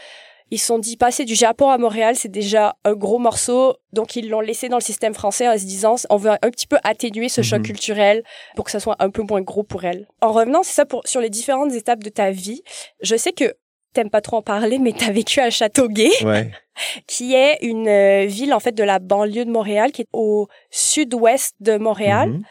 [0.49, 3.75] ils se sont dit, passer du Japon à Montréal, c'est déjà un gros morceau.
[3.91, 6.67] Donc, ils l'ont laissé dans le système français en se disant, on veut un petit
[6.67, 7.65] peu atténuer ce choc mhm.
[7.65, 8.23] culturel
[8.55, 10.07] pour que ça soit un peu moins gros pour elle.
[10.21, 12.61] En revenant, c'est ça pour, sur les différentes étapes de ta vie.
[13.01, 13.55] Je sais que
[13.93, 16.11] t'aimes pas trop en parler, mais t'as vécu à Châteauguay.
[17.07, 20.47] qui est une euh, ville, en fait, de la banlieue de Montréal, qui est au
[20.69, 22.29] sud-ouest de Montréal.
[22.29, 22.43] Mhm.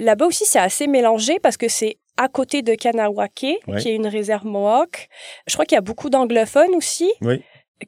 [0.00, 3.32] Là-bas aussi, c'est assez mélangé parce que c'est à côté de Kanawake,
[3.78, 5.08] qui est une réserve Mohawk.
[5.46, 7.10] Je crois qu'il y a beaucoup d'anglophones aussi.
[7.22, 7.42] Oui.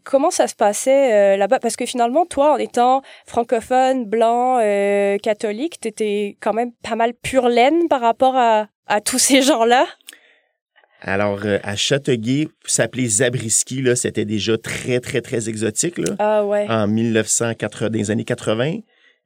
[0.05, 1.59] Comment ça se passait euh, là-bas?
[1.59, 7.13] Parce que finalement, toi, en étant francophone, blanc, euh, catholique, t'étais quand même pas mal
[7.13, 9.85] pure laine par rapport à, à tous ces gens-là.
[11.03, 16.15] Alors, euh, à Châteauguay, s'appelait Zabriskie, là, c'était déjà très, très, très exotique, là.
[16.19, 16.67] Ah ouais.
[16.71, 18.79] En 1980, dans les années 80.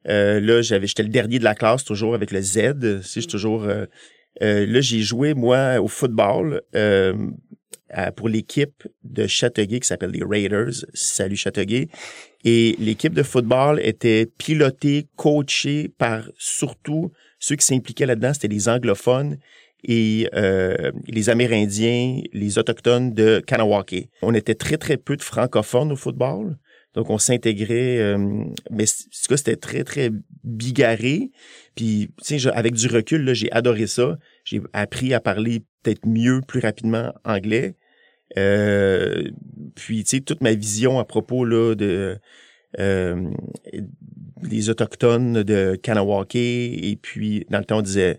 [0.03, 3.03] là, j'avais, j'étais le dernier de la classe, toujours avec le Z.
[3.03, 3.85] Si je toujours euh,
[4.41, 10.85] là, j'ai joué, moi, au football euh, pour l'équipe de Châteauguay qui s'appelle les Raiders.
[10.93, 11.87] Salut Châteauguay.
[12.43, 18.67] Et l'équipe de football était pilotée, coachée par surtout ceux qui s'impliquaient là-dedans, c'était les
[18.67, 19.37] anglophones
[19.83, 24.09] et euh, les Amérindiens, les Autochtones de Kanawake.
[24.21, 26.57] On était très, très peu de francophones au football.
[26.97, 28.17] Donc, on s'intégrait, euh,
[28.71, 30.09] mais ce cas, c'était très, très
[30.43, 31.29] bigarré.
[31.75, 34.17] Puis, tu sais, avec du recul, j'ai adoré ça.
[34.43, 37.75] J'ai appris à parler peut-être mieux, plus rapidement anglais.
[38.35, 39.29] Euh,
[39.75, 42.17] puis, tu sais, toute ma vision à propos là, de
[42.79, 43.29] euh,
[44.41, 48.17] des Autochtones de Kanawake, et puis, dans le temps, on disait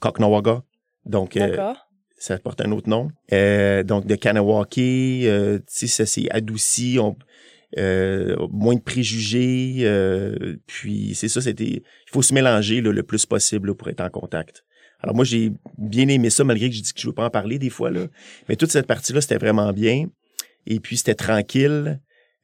[0.00, 0.64] Koknawaga.
[1.06, 1.74] Donc, euh,
[2.16, 3.12] ça porte un autre nom.
[3.32, 6.98] Euh, donc, de Kanawake, tu sais, ça s'est adouci.
[7.00, 7.24] On, euh,
[7.76, 9.78] moins de préjugés.
[9.80, 11.64] Euh, puis c'est ça, c'était.
[11.64, 14.64] Il faut se mélanger le plus possible pour être en contact.
[15.02, 17.30] Alors moi, j'ai bien aimé ça, malgré que je dis que je veux pas en
[17.30, 17.90] parler des fois.
[17.90, 18.06] Là.
[18.48, 20.06] Mais toute cette partie-là, c'était vraiment bien.
[20.66, 22.00] Et puis c'était tranquille.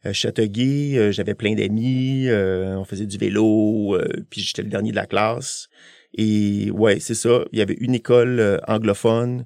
[0.07, 3.99] Euh, Châteauguay, euh, j'avais plein d'amis, on faisait du vélo,
[4.31, 5.69] puis j'étais le dernier de la classe.
[6.15, 7.45] Et ouais, c'est ça.
[7.53, 9.45] Il y avait une école anglophone,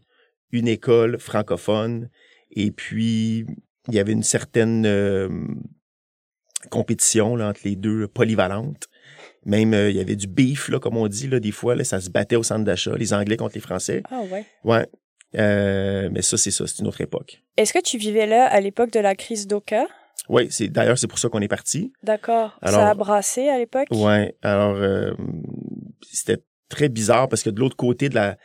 [0.52, 2.10] une école francophone,
[2.52, 3.46] et puis
[3.88, 5.28] il y avait une certaine euh,
[6.70, 8.88] compétition là, entre les deux polyvalentes.
[9.44, 11.84] Même euh, il y avait du beef, là, comme on dit, là, des fois, là,
[11.84, 14.02] ça se battait au centre d'achat, les Anglais contre les Français.
[14.10, 14.44] Ah ouais.
[14.64, 14.86] Ouais.
[15.36, 17.42] Euh, mais ça, c'est ça, c'est une autre époque.
[17.56, 19.86] Est-ce que tu vivais là à l'époque de la crise d'Oka?
[20.28, 21.92] Oui, c'est d'ailleurs c'est pour ça qu'on est parti.
[22.02, 22.58] D'accord.
[22.62, 23.88] Ça a brassé à l'époque?
[23.90, 24.36] Ouais.
[24.42, 24.76] Alors
[26.02, 28.36] c'était très bizarre parce que de l'autre côté de la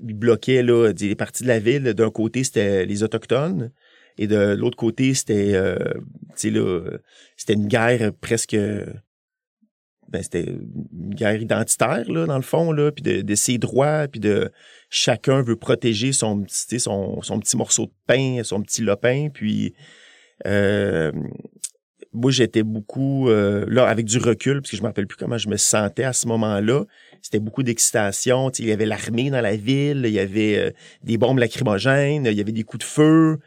[0.00, 1.82] ils bloquaient là des parties de la ville.
[1.94, 3.72] D'un côté c'était les autochtones,
[4.18, 5.78] et de l'autre côté, c'était euh,
[6.36, 8.56] c'était une guerre presque
[10.08, 14.08] ben, c'était une guerre identitaire là dans le fond là puis de, de ses droits
[14.08, 14.50] puis de
[14.90, 19.74] chacun veut protéger son petit son, son petit morceau de pain son petit lopin puis
[20.46, 21.12] euh,
[22.12, 25.38] moi j'étais beaucoup euh, là avec du recul parce que je me rappelle plus comment
[25.38, 26.84] je me sentais à ce moment-là.
[27.22, 30.70] C'était beaucoup d'excitation il y avait l'armée dans la ville il y avait euh,
[31.02, 33.38] des bombes lacrymogènes il y avait des coups de feu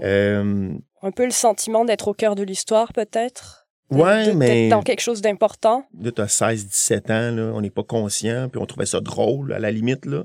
[0.00, 3.66] euh, un peu le sentiment d'être au cœur de l'histoire, peut-être?
[3.90, 4.68] Ouais, mais.
[4.68, 5.86] dans quelque chose d'important?
[6.00, 9.52] Là, t'as 16, 17 ans, là, on n'est pas conscient, puis on trouvait ça drôle,
[9.52, 10.24] à la limite, là.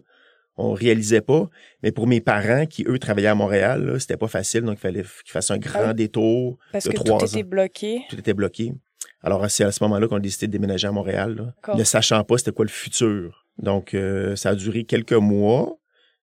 [0.59, 1.49] On réalisait pas.
[1.83, 4.81] Mais pour mes parents, qui, eux, travaillaient à Montréal, là, c'était pas facile, donc il
[4.81, 8.01] fallait qu'ils fassent un grand détour Parce de que tout était bloqué.
[8.09, 8.73] Tout était bloqué.
[9.21, 12.37] Alors, c'est à ce moment-là qu'on a décidé de déménager à Montréal, ne sachant pas
[12.37, 13.45] c'était quoi le futur.
[13.59, 15.77] Donc, euh, ça a duré quelques mois,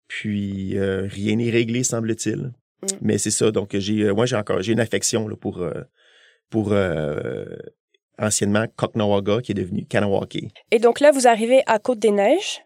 [0.07, 2.51] puis euh, rien n'est réglé, semble-t-il.
[2.81, 2.95] Mm.
[3.01, 3.51] Mais c'est ça.
[3.51, 5.71] Donc, j'ai, euh, moi, j'ai encore, j'ai une affection là, pour, euh,
[6.49, 7.45] pour euh,
[8.17, 10.47] anciennement Koknawaga, qui est devenu Kanawake.
[10.71, 12.63] Et donc là, vous arrivez à Côte-des-Neiges?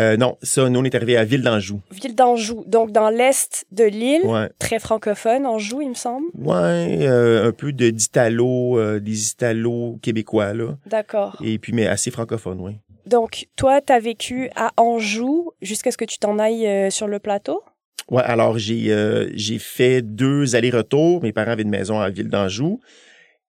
[0.00, 1.80] Euh, non, ça, nous, on est arrivé à Ville d'Anjou.
[1.90, 4.22] Ville d'Anjou, donc dans l'est de l'île,
[4.58, 6.26] très francophone, Anjou, il me semble.
[6.34, 10.78] Ouais, un peu de d'Italo, des Italo québécois, là.
[10.86, 11.36] D'accord.
[11.44, 12.72] Et puis, mais assez francophone, oui.
[13.04, 17.18] Donc, toi, tu as vécu à Anjou jusqu'à ce que tu t'en ailles sur le
[17.18, 17.62] plateau?
[18.10, 21.22] Ouais, alors j'ai euh, j'ai fait deux allers-retours.
[21.22, 22.80] Mes parents avaient une maison à Ville d'Anjou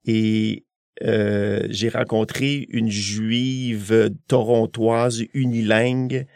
[0.05, 0.65] et
[1.03, 6.27] euh, j'ai rencontré une juive torontoise unilingue.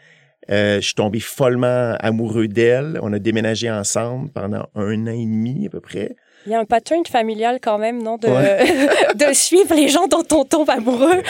[0.50, 2.98] Euh, je suis tombé follement amoureux d'elle.
[3.02, 6.16] On a déménagé ensemble pendant un an et demi à peu près.
[6.46, 8.16] Il y a un pattern familial quand même, non?
[8.16, 8.28] De,
[9.28, 11.22] de suivre les gens dont on tombe amoureux.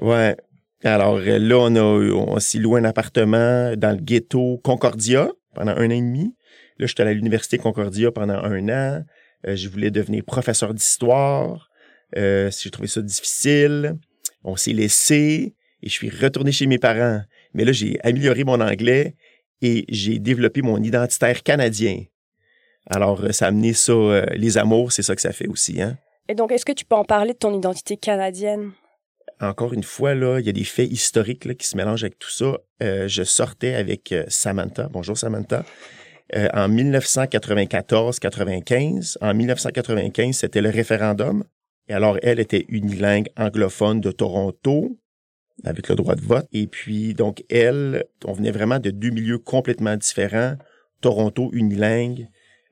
[0.00, 0.36] ouais.
[0.84, 5.86] Alors là, on, a, on s'est loué un appartement dans le ghetto Concordia pendant un
[5.86, 6.36] an et demi.
[6.78, 9.04] Là, j'étais à l'université Concordia pendant un an.
[9.46, 11.70] Euh, je voulais devenir professeur d'histoire.
[12.16, 13.96] Euh, j'ai trouvé ça difficile.
[14.44, 17.22] On s'est laissé et je suis retourné chez mes parents.
[17.54, 19.16] Mais là, j'ai amélioré mon anglais
[19.62, 22.04] et j'ai développé mon identitaire canadien.
[22.88, 25.80] Alors, euh, ça a amené ça, euh, les amours, c'est ça que ça fait aussi.
[25.82, 25.96] Hein?
[26.28, 28.72] Et donc, est-ce que tu peux en parler de ton identité canadienne?
[29.40, 32.18] Encore une fois, là, il y a des faits historiques là, qui se mélangent avec
[32.18, 32.58] tout ça.
[32.82, 34.88] Euh, je sortais avec Samantha.
[34.90, 35.64] Bonjour Samantha.
[36.34, 39.18] en 1994-95.
[39.20, 41.44] En 1995, c'était le référendum.
[41.88, 44.98] Et alors, elle était unilingue anglophone de Toronto
[45.64, 46.46] avec le droit de vote.
[46.52, 50.56] Et puis, donc, elle, on venait vraiment de deux milieux complètement différents.
[51.00, 52.28] Toronto, unilingue,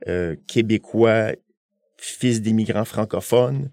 [0.08, 1.32] euh, québécois,
[1.96, 3.70] fils d'immigrants francophones.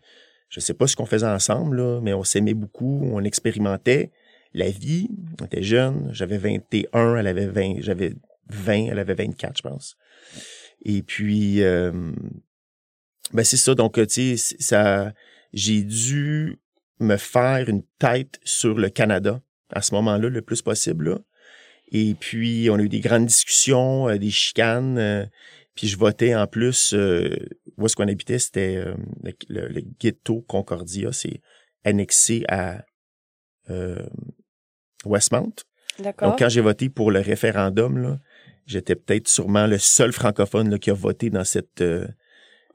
[0.52, 4.12] Je sais pas ce qu'on faisait ensemble, là, mais on s'aimait beaucoup, on expérimentait
[4.54, 5.10] la vie.
[5.42, 6.10] On était jeunes.
[6.12, 8.14] J'avais 21, elle avait 20, j'avais
[8.50, 9.96] 20, elle avait 24, je pense.
[10.84, 11.92] Et puis, euh,
[13.34, 13.76] ben c'est ça.
[13.76, 15.14] Donc, tu sais, ça,
[15.54, 16.60] j'ai dû
[17.00, 21.22] me faire une tête sur le Canada à ce moment-là le plus possible.
[21.94, 24.98] Et puis, on a eu des grandes discussions, euh, des chicanes.
[24.98, 25.26] Euh,
[25.76, 27.36] puis je votais en plus, euh,
[27.82, 28.84] où est-ce qu'on habitait, c'était
[29.50, 31.42] le, ghetto Concordia, c'est
[31.84, 32.84] annexé à
[35.06, 35.54] Westmount.
[36.00, 36.30] D'accord.
[36.30, 38.20] Donc, quand j'ai voté pour le référendum,
[38.66, 41.84] j'étais peut-être sûrement le seul francophone là, qui a voté dans cette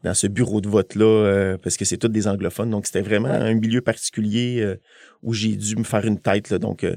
[0.07, 2.71] dans ce bureau de vote-là, euh, parce que c'est tous des anglophones.
[2.71, 4.81] Donc, c'était vraiment un milieu particulier euh,
[5.23, 6.51] où j'ai dû me faire une tête.
[6.51, 6.59] Là.
[6.59, 6.97] Donc, euh,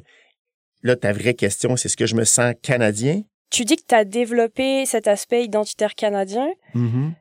[0.84, 3.22] là, ta vraie question, c'est est-ce que je me sens canadien?
[3.50, 6.50] Tu dis que tu as développé cet aspect identitaire canadien.
[6.76, 7.12] Mm-hmm.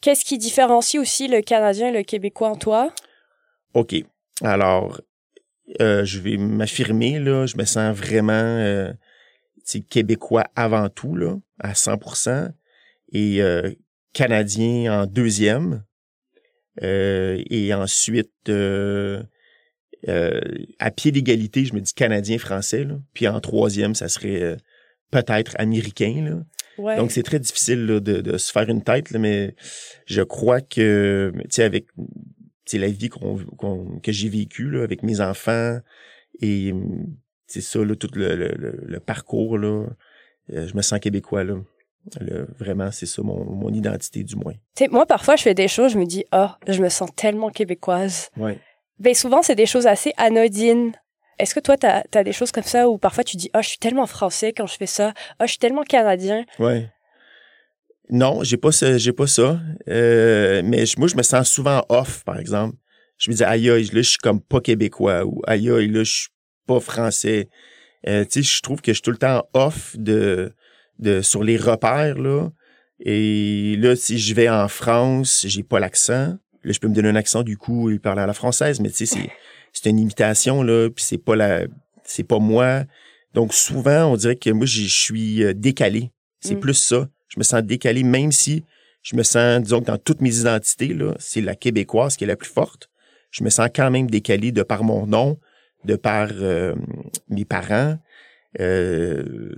[0.00, 2.92] Qu'est-ce qui différencie aussi le Canadien et le Québécois en toi?
[3.74, 3.94] OK.
[4.42, 5.00] Alors,
[5.78, 7.14] je vais m'affirmer.
[7.14, 8.92] Je me sens vraiment
[9.90, 12.52] québécois avant tout, là, à 100%
[13.12, 13.40] Et
[14.12, 15.84] Canadien en deuxième.
[16.82, 19.22] Euh, et ensuite, euh,
[20.08, 20.40] euh,
[20.78, 22.86] à pied d'égalité, je me dis Canadien-Français.
[23.12, 24.56] Puis en troisième, ça serait
[25.10, 26.44] peut-être américain.
[26.78, 29.54] Donc, c'est très difficile de, se faire une tête, mais
[30.06, 31.86] je crois que, tu sais, avec
[32.72, 35.78] la vie qu'on, que j'ai vécue avec mes enfants
[36.40, 36.74] et
[37.46, 39.86] c'est ça, là, tout le, le parcours, là,
[40.48, 41.44] je me sens québécois.
[41.44, 41.56] Là
[42.58, 44.54] vraiment, c'est ça mon, identité du moins.
[44.90, 48.30] moi, parfois, je fais des choses, je me dis, oh, je me sens tellement québécoise.
[48.36, 48.58] Ouais.
[48.98, 50.92] Ben, souvent, c'est des choses assez anodines.
[51.38, 53.68] Est-ce que toi, tu as, des choses comme ça où parfois tu dis, oh, je
[53.68, 56.44] suis tellement français quand je fais ça, oh, je suis tellement canadien?
[56.58, 56.90] Ouais.
[58.08, 59.60] Non, j'ai pas ça, j'ai pas ça.
[59.88, 62.76] Euh, mais moi, je me sens souvent off, par exemple.
[63.18, 66.04] Je me dis, aïe, aïe, là, je suis comme pas québécois ou aïe, aïe, là,
[66.04, 66.28] je suis
[66.66, 67.48] pas français.
[68.08, 70.52] Euh, tu sais, je trouve que je suis tout le temps off de,
[70.98, 72.50] de sur les repères là.
[73.00, 76.36] Et là, si je vais en France, j'ai pas l'accent.
[76.62, 78.90] Là, je peux me donner un accent du coup et parler à la française, mais
[78.90, 79.30] tu sais, c'est
[79.76, 81.66] c'est une imitation là, puis c'est pas la,
[82.04, 82.84] c'est pas moi.
[83.34, 86.10] Donc souvent, on dirait que moi, je suis euh, décalé.
[86.40, 86.60] C'est mm.
[86.60, 87.08] plus ça.
[87.28, 88.64] Je me sens décalé, même si
[89.02, 92.26] je me sens, disons que dans toutes mes identités là, c'est la québécoise qui est
[92.26, 92.90] la plus forte.
[93.30, 95.38] Je me sens quand même décalé de par mon nom,
[95.84, 96.74] de par euh,
[97.28, 97.98] mes parents.
[98.58, 99.54] Euh,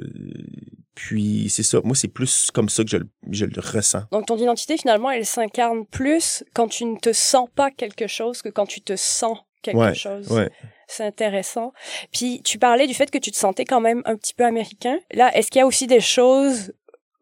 [0.95, 2.97] puis c'est ça, moi c'est plus comme ça que je,
[3.31, 4.03] je, le ressens.
[4.11, 8.43] Donc ton identité finalement, elle s'incarne plus quand tu ne te sens pas quelque chose
[8.43, 10.31] que quand tu te sens quelque chose.
[10.31, 10.51] Ouais.
[10.87, 11.73] C'est intéressant.
[12.13, 14.99] Puis tu parlais du fait que tu te sentais quand même un petit peu américain.
[15.13, 16.73] Là, est-ce qu'il y a aussi des choses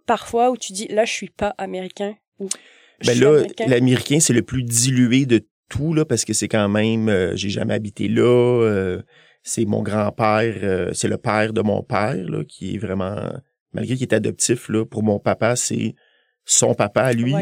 [0.06, 2.48] parfois où tu dis là je suis pas américain ou
[3.04, 7.08] ben là, l'américain c'est le plus dilué de tout là parce que c'est quand même
[7.08, 8.22] euh, j'ai jamais habité là.
[8.22, 9.02] Euh,
[9.42, 13.32] c'est mon grand-père, euh, c'est le père de mon père là, qui est vraiment
[13.76, 15.94] malgré qu'il est adoptif, là, pour mon papa, c'est
[16.44, 17.34] son papa à lui.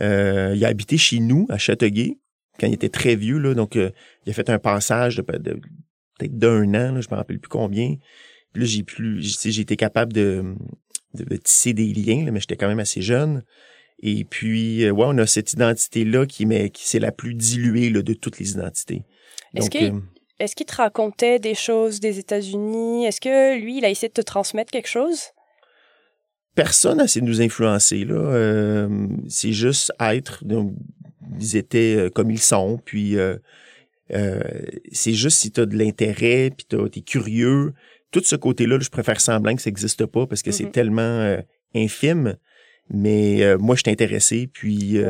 [0.00, 2.18] Euh, il a habité chez nous, à Châteauguay,
[2.62, 3.38] quand il était très vieux.
[3.38, 3.90] Là, donc, euh,
[4.24, 7.96] il a fait un passage de, peut-être d'un an, là, je me rappelle plus combien.
[8.52, 10.54] Puis là, j'ai plus, j'ai été capable de,
[11.14, 13.42] de, tisser des liens, mais j'étais quand même assez jeune.
[14.00, 18.02] Et puis, euh, ouais, on a cette identité-là qui, qui c'est la plus diluée là,
[18.02, 19.02] de toutes les identités.
[19.54, 20.02] Est-ce qu'il
[20.38, 23.06] est qu'il te racontait des choses des États-Unis?
[23.06, 25.32] Est-ce que lui, il a essayé de te transmettre quelque chose?
[26.54, 28.04] personne n'a essayé de nous influencer.
[28.04, 28.14] Là.
[28.14, 30.44] Euh, c'est juste être.
[30.44, 30.74] Donc,
[31.38, 32.80] ils étaient euh, comme ils sont.
[32.84, 33.36] Puis euh,
[34.92, 37.72] c'est juste si tu as de l'intérêt, puis tu es curieux.
[38.10, 40.70] Tout ce côté-là, je préfère semblant que ça n'existe pas parce que c'est mm-hmm.
[40.70, 41.36] tellement
[41.74, 42.36] infime.
[42.90, 45.00] Mais moi, je suis intéressé, puis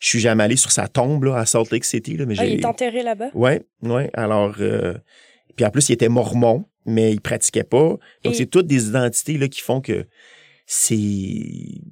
[0.00, 2.16] Je suis jamais allé sur sa tombe là, à Salt Lake City.
[2.16, 3.28] Là, mais Ah, il est enterré là-bas?
[3.34, 4.10] Ouais, ouais.
[4.14, 4.94] Alors, euh,
[5.56, 7.98] puis en plus, il était mormon, mais il pratiquait pas.
[8.24, 10.06] Donc, Et- c'est toutes des identités là qui font que
[10.64, 11.82] c'est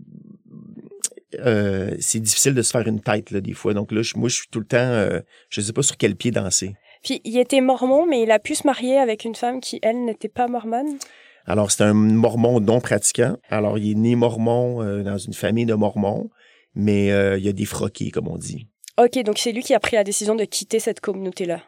[1.39, 3.75] euh, c'est difficile de se faire une tête là des fois.
[3.75, 5.21] Donc là, je- moi, je suis tout le temps, euh,
[5.51, 6.75] je sais pas sur quel pied danser.
[7.05, 10.05] Puis il était mormon, mais il a pu se marier avec une femme qui, elle,
[10.05, 10.99] n'était pas mormone?
[11.47, 13.37] Alors, c'est un mormon non pratiquant.
[13.49, 16.29] Alors, il est né mormon euh, dans une famille de mormons,
[16.75, 18.67] mais euh, il y a des froqués, comme on dit,
[18.99, 21.63] Ok, donc c'est lui qui a pris la décision de quitter cette communauté-là.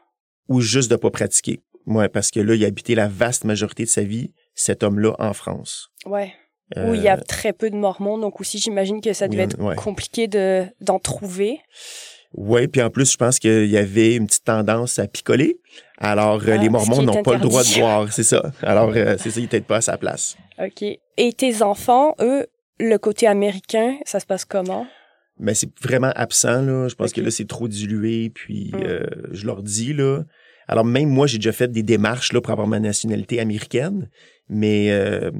[0.48, 1.60] ou juste de pas pratiquer.
[1.86, 5.14] Ouais, parce que là, il a habité la vaste majorité de sa vie, cet homme-là,
[5.18, 5.90] en France.
[6.06, 6.32] Ouais.
[6.76, 9.30] Où il y a Euh, très peu de mormons, donc aussi j'imagine que ça oui,
[9.32, 9.74] devait être ouais.
[9.74, 11.58] compliqué de d'en trouver.
[12.32, 15.58] Oui, puis en plus, je pense qu'il y avait une petite tendance à picoler.
[15.98, 18.52] Alors, euh, Ah, les Mormons n'ont pas le droit de boire, c'est ça.
[18.62, 20.36] Alors, euh, c'est ça, il était pas à sa place.
[20.62, 20.84] Ok.
[21.16, 22.46] Et tes enfants, eux,
[22.78, 24.86] le côté américain, ça se passe comment?
[25.40, 26.86] Mais c'est vraiment absent, là.
[26.86, 28.80] Je pense que là, c'est trop dilué, puis Mm.
[28.84, 30.22] euh, je leur dis, là.
[30.68, 34.08] Alors, même moi, j'ai déjà fait des démarches, là, pour avoir ma nationalité américaine.
[34.48, 35.32] Mais, euh,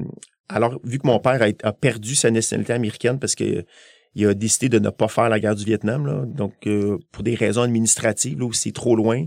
[0.53, 3.65] alors, vu que mon père a, perdu sa nationalité américaine parce que
[4.13, 6.29] il a décidé de ne pas faire la guerre du Vietnam.
[6.33, 9.25] Donc, euh, pour des raisons administratives, là, où c'est trop loin,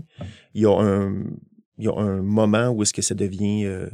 [0.53, 3.89] il y a un, moment où est-ce que ça devient euh,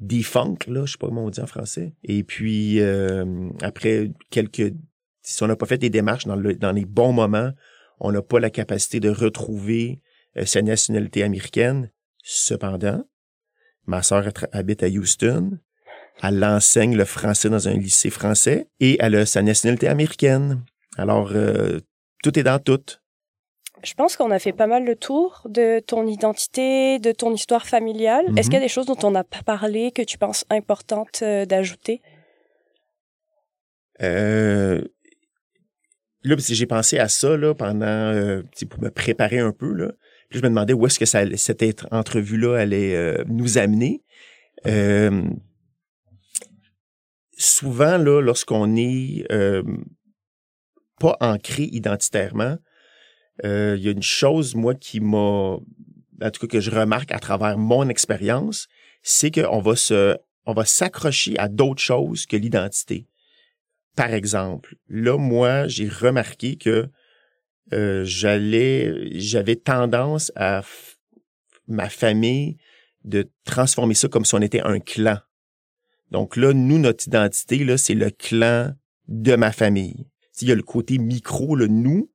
[0.00, 1.94] defunct, là, je sais pas comment on dit en français.
[2.02, 4.72] Et puis, euh, après quelques...
[5.22, 7.52] Si on n'a pas fait des démarches dans, le, dans les bons moments,
[8.00, 10.00] on n'a pas la capacité de retrouver
[10.38, 11.90] euh, sa nationalité américaine.
[12.22, 13.04] Cependant,
[13.86, 15.58] ma sœur habite à Houston.
[16.22, 20.62] Elle enseigne le français dans un lycée français et elle a sa nationalité américaine.
[20.96, 21.80] Alors, euh,
[22.22, 22.80] tout est dans tout.
[23.82, 27.66] Je pense qu'on a fait pas mal le tour de ton identité, de ton histoire
[27.66, 28.26] familiale.
[28.26, 28.42] Est-ce Mhm.
[28.42, 31.46] qu'il y a des choses dont on n'a pas parlé que tu penses importantes euh,
[31.46, 32.02] d'ajouter?
[34.02, 34.82] Euh,
[36.24, 39.72] là, j'ai pensé à ça là, pendant, euh, pour me préparer un peu.
[39.72, 39.92] Là.
[40.28, 44.02] Puis je me demandais où est-ce que ça, cette entrevue-là allait euh, nous amener.
[44.66, 45.22] Euh,
[47.40, 49.62] souvent, là, lorsqu'on est euh,
[50.98, 52.58] pas ancré identitairement,
[53.44, 57.12] euh, il y a une chose, moi, qui m'a, en tout cas, que je remarque
[57.12, 58.68] à travers mon expérience,
[59.02, 63.06] c'est qu'on va se, on va s'accrocher à d'autres choses que l'identité.
[63.96, 66.88] Par exemple, là, moi, j'ai remarqué que
[67.72, 70.62] euh, j'allais, j'avais tendance à
[71.66, 72.56] ma famille
[73.04, 75.18] de transformer ça comme si on était un clan.
[76.10, 78.72] Donc là, nous, notre identité, là, c'est le clan
[79.08, 80.06] de ma famille.
[80.40, 82.10] Il y a le côté micro, le nous,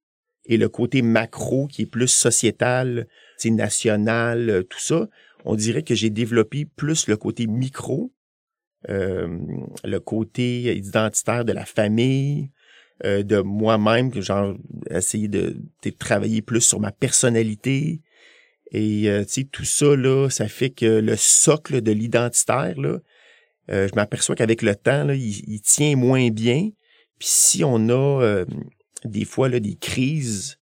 [0.45, 5.07] et le côté macro qui est plus sociétal, c'est national, euh, tout ça.
[5.43, 8.13] On dirait que j'ai développé plus le côté micro,
[8.89, 9.27] euh,
[9.83, 12.51] le côté identitaire de la famille,
[13.03, 14.55] euh, de moi-même, que genre
[14.89, 15.55] essayer de,
[15.99, 18.01] travailler plus sur ma personnalité.
[18.71, 22.99] Et euh, tout ça, là, ça fait que le socle de l'identitaire, là,
[23.70, 26.70] je m'aperçois qu'avec le temps, là, il, il tient moins bien.
[27.20, 28.45] Puis si on a euh,
[29.03, 30.57] des fois là, des crises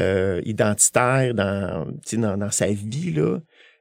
[0.00, 3.38] euh, identitaires dans, dans, dans sa vie, là,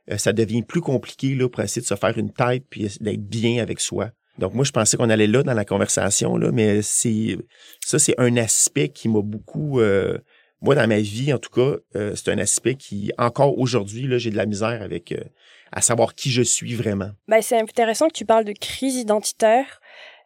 [0.10, 3.24] euh, ça devient plus compliqué là, pour essayer de se faire une tête puis d'être
[3.28, 4.12] bien avec soi.
[4.40, 7.38] Donc moi, je pensais qu'on allait là dans la conversation, là, mais c'est
[7.84, 9.80] ça, c'est un aspect qui m'a beaucoup.
[9.80, 10.18] euh,
[10.62, 14.30] moi, dans ma vie, en tout cas, euh, c'est un aspect qui, encore aujourd'hui, j'ai
[14.32, 15.24] de la misère avec euh,
[15.72, 17.12] à savoir qui je suis vraiment.
[17.28, 19.82] Ben, c'est intéressant que tu parles de crise identitaire.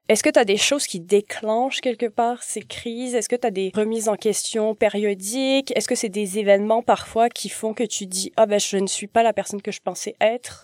[0.10, 3.16] Est-ce que tu as des choses qui déclenchent quelque part ces crises?
[3.16, 5.72] Est-ce que tu as des remises en question périodiques?
[5.76, 8.88] Est-ce que c'est des événements parfois qui font que tu dis Ah ben je ne
[8.88, 10.64] suis pas la personne que je pensais être?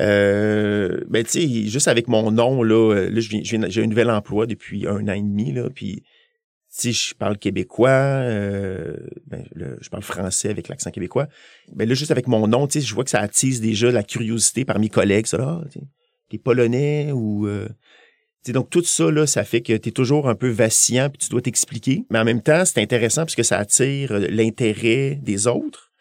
[0.00, 4.46] Euh, ben tu sais, juste avec mon nom là, euh, là j'ai un nouvel emploi
[4.46, 6.02] depuis un an et demi là, puis
[6.76, 8.96] si je parle québécois, euh,
[9.28, 11.28] ben, je parle français avec l'accent québécois.
[11.72, 14.02] Ben là juste avec mon nom, tu sais, je vois que ça attise déjà la
[14.02, 15.82] curiosité par mes collègues, ça là, sais,
[16.30, 19.92] t'es polonais ou euh, tu sais, donc tout ça là, ça fait que tu es
[19.92, 23.44] toujours un peu vacillant puis tu dois t'expliquer, mais en même temps c'est intéressant puisque
[23.44, 25.92] ça attire euh, l'intérêt des autres.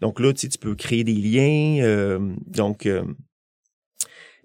[0.00, 1.84] Donc là, tu sais, tu peux créer des liens.
[1.84, 3.04] euh, donc, euh,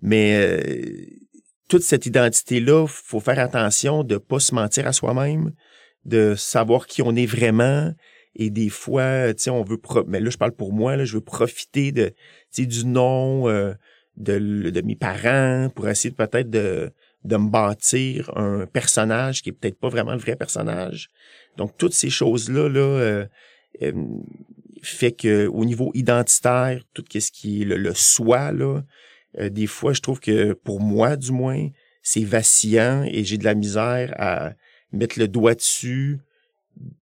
[0.03, 1.05] mais euh,
[1.69, 5.53] toute cette identité-là, faut faire attention de pas se mentir à soi-même,
[6.05, 7.93] de savoir qui on est vraiment.
[8.35, 11.05] Et des fois, tu sais, on veut, pro- mais là, je parle pour moi, là,
[11.05, 12.13] je veux profiter de,
[12.57, 13.73] du nom euh,
[14.17, 16.91] de, de mes parents pour essayer peut-être de,
[17.25, 21.09] de me bâtir un personnage qui est peut-être pas vraiment le vrai personnage.
[21.57, 23.25] Donc, toutes ces choses-là, là, euh,
[23.81, 23.91] euh,
[24.81, 28.81] fait que au niveau identitaire, tout ce qui est le, le soi, là,
[29.39, 31.67] euh, des fois, je trouve que pour moi, du moins,
[32.01, 34.53] c'est vacillant et j'ai de la misère à
[34.91, 36.19] mettre le doigt dessus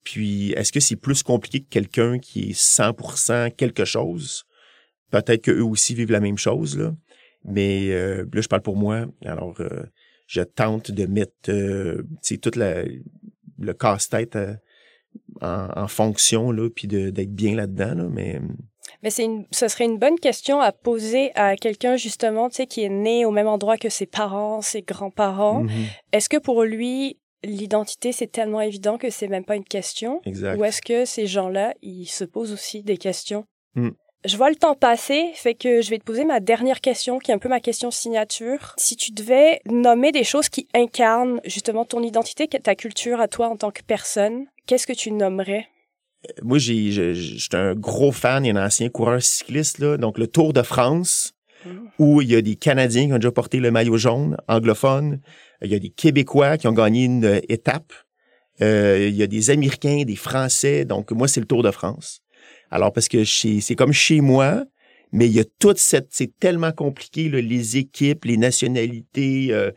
[0.05, 4.45] Puis, est-ce que c'est plus compliqué que quelqu'un qui est 100% quelque chose?
[5.11, 6.95] Peut-être qu'eux aussi vivent la même chose, là.
[7.45, 9.07] Mais euh, là, je parle pour moi.
[9.25, 9.85] Alors, euh,
[10.27, 12.03] je tente de mettre euh,
[12.43, 12.85] tout la,
[13.59, 14.55] le casse-tête euh,
[15.41, 17.95] en, en, fonction, là, puis d'être bien là-dedans.
[17.95, 18.41] Là, mais
[19.03, 22.67] mais c'est une, ce serait une bonne question à poser à quelqu'un justement, tu sais,
[22.67, 25.65] qui est né au même endroit que ses parents, ses grands-parents.
[25.65, 25.71] Mhm.
[26.13, 30.21] Est-ce que pour lui, l'identité, c'est tellement évident que c'est même pas une question?
[30.25, 30.59] Exact.
[30.59, 33.45] Ou est-ce que ces gens-là, ils se posent aussi des questions?
[33.75, 33.91] Mm.
[34.27, 37.31] Je vois le temps passer, fait que je vais te poser ma dernière question, qui
[37.31, 38.75] est un peu ma question signature.
[38.77, 43.49] Si tu devais nommer des choses qui incarnent justement ton identité, ta culture à toi
[43.49, 45.69] en tant que personne, qu'est-ce que tu nommerais?
[46.43, 50.19] moi, j'ai, j'étais un gros fan, il y a un ancien coureur cycliste, là, donc
[50.19, 51.33] le Tour de France,
[51.99, 55.21] où il y a des Canadiens qui ont déjà porté le maillot jaune, anglophone.
[55.63, 57.93] Il y a des Québécois qui ont gagné une étape.
[58.63, 60.85] Euh, il y a des Américains, des Français.
[60.85, 62.21] Donc, moi, c'est le Tour de France.
[62.71, 64.65] Alors, parce que c'est comme chez moi,
[65.13, 66.09] mais il y a toute cette...
[66.11, 69.71] C'est tellement compliqué, les équipes, les nationalités, euh,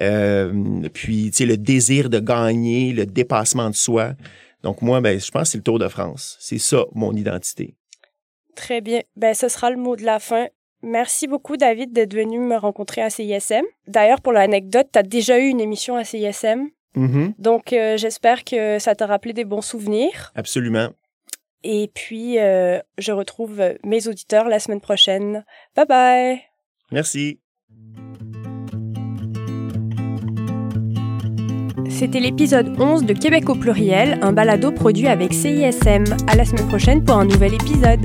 [0.00, 4.14] euh, puis, tu sais, le désir de gagner, le dépassement de soi.
[4.62, 6.36] Donc, moi, ben, je pense que c'est le Tour de France.
[6.40, 7.74] C'est ça, mon identité.
[8.54, 9.02] Très bien.
[9.16, 10.46] Ben, ce sera le mot de la fin.
[10.82, 13.64] Merci beaucoup, David, d'être venu me rencontrer à CISM.
[13.86, 16.68] D'ailleurs, pour l'anecdote, tu as déjà eu une émission à CISM.
[16.96, 17.34] Mm-hmm.
[17.38, 20.32] Donc, euh, j'espère que ça t'a rappelé des bons souvenirs.
[20.34, 20.88] Absolument.
[21.64, 25.44] Et puis, euh, je retrouve mes auditeurs la semaine prochaine.
[25.76, 26.40] Bye bye.
[26.90, 27.38] Merci.
[31.88, 36.04] C'était l'épisode 11 de Québec au pluriel, un balado produit avec CISM.
[36.26, 38.00] À la semaine prochaine pour un nouvel épisode.